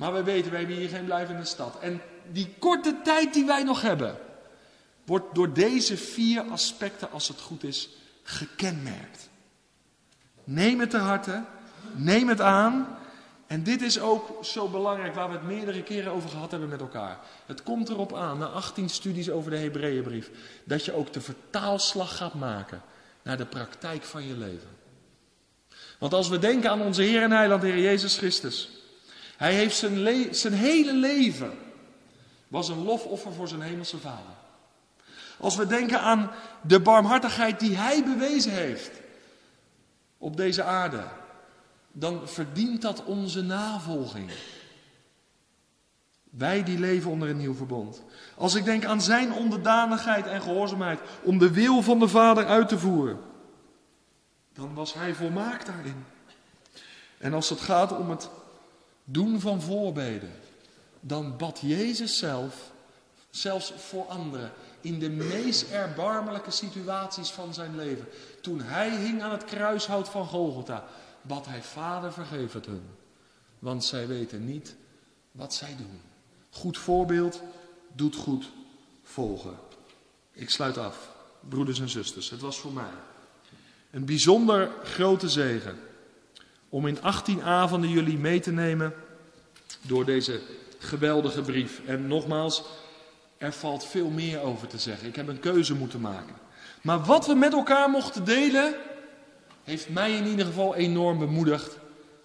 Maar 0.00 0.12
we 0.12 0.22
weten, 0.22 0.50
we 0.50 0.56
hebben 0.56 0.76
hier 0.76 0.88
geen 0.88 1.04
blijvende 1.04 1.44
stad. 1.44 1.78
En 1.80 2.00
die 2.32 2.54
korte 2.58 3.00
tijd 3.04 3.34
die 3.34 3.44
wij 3.44 3.62
nog 3.62 3.82
hebben, 3.82 4.16
wordt 5.04 5.34
door 5.34 5.52
deze 5.52 5.96
vier 5.96 6.42
aspecten, 6.42 7.10
als 7.10 7.28
het 7.28 7.40
goed 7.40 7.64
is, 7.64 7.88
gekenmerkt. 8.22 9.28
Neem 10.44 10.80
het 10.80 10.90
ter 10.90 11.00
harte, 11.00 11.44
neem 11.92 12.28
het 12.28 12.40
aan. 12.40 12.98
En 13.46 13.62
dit 13.62 13.82
is 13.82 14.00
ook 14.00 14.44
zo 14.44 14.68
belangrijk, 14.68 15.14
waar 15.14 15.28
we 15.28 15.34
het 15.34 15.46
meerdere 15.46 15.82
keren 15.82 16.12
over 16.12 16.30
gehad 16.30 16.50
hebben 16.50 16.68
met 16.68 16.80
elkaar. 16.80 17.18
Het 17.46 17.62
komt 17.62 17.88
erop 17.88 18.14
aan, 18.14 18.38
na 18.38 18.46
18 18.46 18.88
studies 18.88 19.30
over 19.30 19.50
de 19.50 19.58
Hebreeënbrief, 19.58 20.30
dat 20.64 20.84
je 20.84 20.92
ook 20.92 21.12
de 21.12 21.20
vertaalslag 21.20 22.16
gaat 22.16 22.34
maken 22.34 22.82
naar 23.22 23.36
de 23.36 23.46
praktijk 23.46 24.02
van 24.02 24.26
je 24.26 24.36
leven. 24.36 24.68
Want 25.98 26.12
als 26.14 26.28
we 26.28 26.38
denken 26.38 26.70
aan 26.70 26.82
onze 26.82 27.02
Heer 27.02 27.22
en 27.22 27.32
Heiland, 27.32 27.62
Heer 27.62 27.78
Jezus 27.78 28.16
Christus. 28.16 28.78
Hij 29.40 29.54
heeft 29.54 29.76
zijn, 29.76 30.34
zijn 30.34 30.52
hele 30.52 30.94
leven, 30.94 31.52
was 32.48 32.68
een 32.68 32.84
lofoffer 32.84 33.32
voor 33.32 33.48
zijn 33.48 33.60
hemelse 33.60 33.98
Vader. 33.98 34.34
Als 35.38 35.56
we 35.56 35.66
denken 35.66 36.00
aan 36.00 36.30
de 36.62 36.80
barmhartigheid 36.80 37.60
die 37.60 37.76
Hij 37.76 38.04
bewezen 38.04 38.52
heeft 38.52 38.90
op 40.18 40.36
deze 40.36 40.62
aarde, 40.62 41.04
dan 41.92 42.28
verdient 42.28 42.82
dat 42.82 43.04
onze 43.04 43.42
navolging. 43.42 44.30
Wij 46.30 46.62
die 46.62 46.78
leven 46.78 47.10
onder 47.10 47.28
een 47.28 47.36
nieuw 47.36 47.54
verbond. 47.54 48.02
Als 48.36 48.54
ik 48.54 48.64
denk 48.64 48.84
aan 48.84 49.02
Zijn 49.02 49.32
onderdanigheid 49.32 50.26
en 50.26 50.42
gehoorzaamheid 50.42 51.00
om 51.22 51.38
de 51.38 51.50
wil 51.50 51.82
van 51.82 51.98
de 51.98 52.08
Vader 52.08 52.46
uit 52.46 52.68
te 52.68 52.78
voeren, 52.78 53.20
dan 54.52 54.74
was 54.74 54.94
Hij 54.94 55.14
volmaakt 55.14 55.66
daarin. 55.66 56.04
En 57.18 57.34
als 57.34 57.48
het 57.48 57.60
gaat 57.60 57.98
om 57.98 58.10
het 58.10 58.30
doen 59.10 59.40
van 59.40 59.62
voorbeden, 59.62 60.30
dan 61.00 61.36
bad 61.36 61.58
Jezus 61.62 62.18
zelf, 62.18 62.72
zelfs 63.30 63.72
voor 63.76 64.06
anderen, 64.06 64.52
in 64.80 64.98
de 64.98 65.10
meest 65.10 65.70
erbarmelijke 65.70 66.50
situaties 66.50 67.30
van 67.30 67.54
zijn 67.54 67.76
leven. 67.76 68.06
Toen 68.42 68.60
hij 68.60 68.96
hing 68.96 69.22
aan 69.22 69.30
het 69.30 69.44
kruishout 69.44 70.08
van 70.08 70.26
Golgotha, 70.26 70.84
bad 71.22 71.46
hij, 71.46 71.62
Vader 71.62 72.12
vergeef 72.12 72.52
het 72.52 72.66
hun, 72.66 72.84
want 73.58 73.84
zij 73.84 74.06
weten 74.06 74.44
niet 74.44 74.76
wat 75.32 75.54
zij 75.54 75.76
doen. 75.76 76.00
Goed 76.50 76.78
voorbeeld 76.78 77.42
doet 77.92 78.16
goed 78.16 78.50
volgen. 79.02 79.54
Ik 80.32 80.50
sluit 80.50 80.78
af, 80.78 81.10
broeders 81.48 81.80
en 81.80 81.88
zusters, 81.88 82.30
het 82.30 82.40
was 82.40 82.58
voor 82.58 82.72
mij 82.72 82.92
een 83.90 84.04
bijzonder 84.04 84.70
grote 84.82 85.28
zegen 85.28 85.78
om 86.70 86.86
in 86.86 87.02
18 87.02 87.42
avonden 87.42 87.90
jullie 87.90 88.18
mee 88.18 88.40
te 88.40 88.52
nemen 88.52 88.94
door 89.80 90.04
deze 90.04 90.40
geweldige 90.78 91.42
brief. 91.42 91.80
En 91.86 92.06
nogmaals, 92.06 92.62
er 93.38 93.52
valt 93.52 93.84
veel 93.84 94.08
meer 94.08 94.40
over 94.40 94.68
te 94.68 94.78
zeggen. 94.78 95.08
Ik 95.08 95.16
heb 95.16 95.28
een 95.28 95.40
keuze 95.40 95.74
moeten 95.74 96.00
maken. 96.00 96.34
Maar 96.82 97.00
wat 97.00 97.26
we 97.26 97.34
met 97.34 97.52
elkaar 97.52 97.90
mochten 97.90 98.24
delen, 98.24 98.74
heeft 99.64 99.88
mij 99.88 100.12
in 100.12 100.26
ieder 100.26 100.46
geval 100.46 100.74
enorm 100.74 101.18
bemoedigd. 101.18 101.76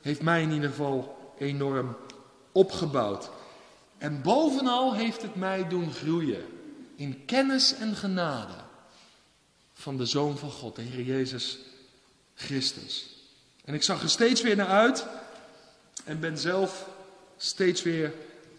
Heeft 0.02 0.22
mij 0.22 0.42
in 0.42 0.52
ieder 0.52 0.70
geval 0.70 1.18
enorm 1.38 1.98
opgebouwd. 2.52 3.30
En 3.98 4.22
bovenal 4.22 4.94
heeft 4.94 5.22
het 5.22 5.36
mij 5.36 5.68
doen 5.68 5.94
groeien 5.94 6.46
in 6.96 7.26
kennis 7.26 7.76
en 7.76 7.96
genade 7.96 8.54
van 9.74 9.98
de 9.98 10.06
Zoon 10.06 10.38
van 10.38 10.52
God, 10.52 10.76
de 10.76 10.82
Heer 10.82 11.06
Jezus 11.06 11.60
Christus. 12.36 13.15
En 13.66 13.74
ik 13.74 13.84
zag 13.84 14.02
er 14.02 14.10
steeds 14.10 14.42
weer 14.42 14.56
naar 14.56 14.68
uit 14.68 15.06
en 16.04 16.20
ben 16.20 16.38
zelf 16.38 16.88
steeds 17.38 17.84
weer 17.84 18.14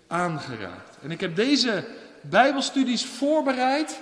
aangeraakt. 0.06 0.96
En 1.02 1.10
ik 1.10 1.20
heb 1.20 1.36
deze 1.36 1.84
Bijbelstudies 2.20 3.06
voorbereid 3.06 4.00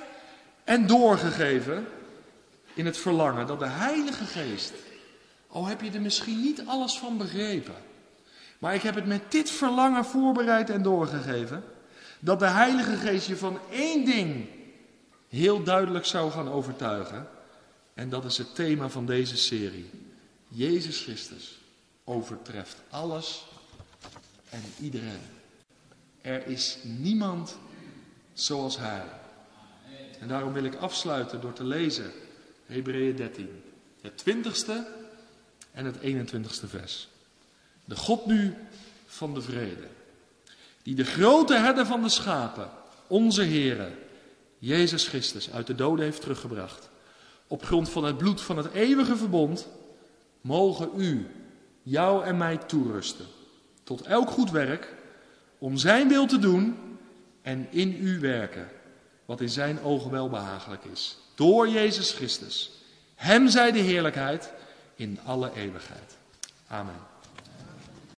en 0.64 0.86
doorgegeven 0.86 1.86
in 2.74 2.86
het 2.86 2.96
verlangen 2.96 3.46
dat 3.46 3.58
de 3.58 3.68
Heilige 3.68 4.24
Geest, 4.24 4.72
al 5.48 5.66
heb 5.66 5.80
je 5.80 5.90
er 5.90 6.00
misschien 6.00 6.40
niet 6.40 6.62
alles 6.66 6.98
van 6.98 7.18
begrepen, 7.18 7.74
maar 8.58 8.74
ik 8.74 8.82
heb 8.82 8.94
het 8.94 9.06
met 9.06 9.22
dit 9.32 9.50
verlangen 9.50 10.04
voorbereid 10.04 10.70
en 10.70 10.82
doorgegeven, 10.82 11.64
dat 12.18 12.38
de 12.38 12.46
Heilige 12.46 12.96
Geest 12.96 13.26
je 13.26 13.36
van 13.36 13.58
één 13.70 14.04
ding 14.04 14.46
heel 15.28 15.62
duidelijk 15.62 16.04
zou 16.04 16.30
gaan 16.30 16.50
overtuigen. 16.50 17.28
En 17.94 18.08
dat 18.08 18.24
is 18.24 18.38
het 18.38 18.54
thema 18.54 18.88
van 18.88 19.06
deze 19.06 19.36
serie. 19.36 19.90
Jezus 20.54 21.00
Christus 21.00 21.58
overtreft 22.04 22.82
alles 22.90 23.44
en 24.50 24.62
iedereen. 24.80 25.22
Er 26.20 26.46
is 26.46 26.78
niemand 26.82 27.56
zoals 28.32 28.78
Hij. 28.78 29.06
En 30.20 30.28
daarom 30.28 30.52
wil 30.52 30.64
ik 30.64 30.74
afsluiten 30.74 31.40
door 31.40 31.52
te 31.52 31.64
lezen 31.64 32.12
Hebreeën 32.66 33.16
13, 33.16 33.62
het 34.00 34.24
20ste 34.30 34.72
en 35.72 35.84
het 35.84 35.96
21ste 35.96 36.68
vers. 36.68 37.08
De 37.84 37.96
God 37.96 38.26
nu 38.26 38.54
van 39.06 39.34
de 39.34 39.42
vrede, 39.42 39.88
die 40.82 40.94
de 40.94 41.04
grote 41.04 41.54
herder 41.54 41.86
van 41.86 42.02
de 42.02 42.08
schapen, 42.08 42.70
onze 43.06 43.42
Heere, 43.42 43.92
Jezus 44.58 45.08
Christus, 45.08 45.50
uit 45.50 45.66
de 45.66 45.74
doden 45.74 46.04
heeft 46.04 46.20
teruggebracht, 46.20 46.88
op 47.46 47.64
grond 47.64 47.90
van 47.90 48.04
het 48.04 48.16
bloed 48.16 48.40
van 48.40 48.56
het 48.56 48.72
eeuwige 48.72 49.16
verbond, 49.16 49.68
mogen 50.44 50.90
u, 50.96 51.26
jou 51.82 52.24
en 52.24 52.36
mij 52.36 52.56
toerusten, 52.56 53.26
tot 53.84 54.02
elk 54.02 54.30
goed 54.30 54.50
werk, 54.50 54.94
om 55.58 55.76
Zijn 55.76 56.08
wil 56.08 56.26
te 56.26 56.38
doen 56.38 56.76
en 57.42 57.66
in 57.70 57.96
u 58.00 58.20
werken, 58.20 58.68
wat 59.24 59.40
in 59.40 59.48
Zijn 59.48 59.82
ogen 59.82 60.10
wel 60.10 60.28
behagelijk 60.28 60.84
is. 60.84 61.18
Door 61.34 61.68
Jezus 61.68 62.12
Christus. 62.12 62.70
Hem 63.14 63.48
zij 63.48 63.72
de 63.72 63.78
heerlijkheid 63.78 64.52
in 64.94 65.18
alle 65.24 65.50
eeuwigheid. 65.54 66.16
Amen. 66.66 67.13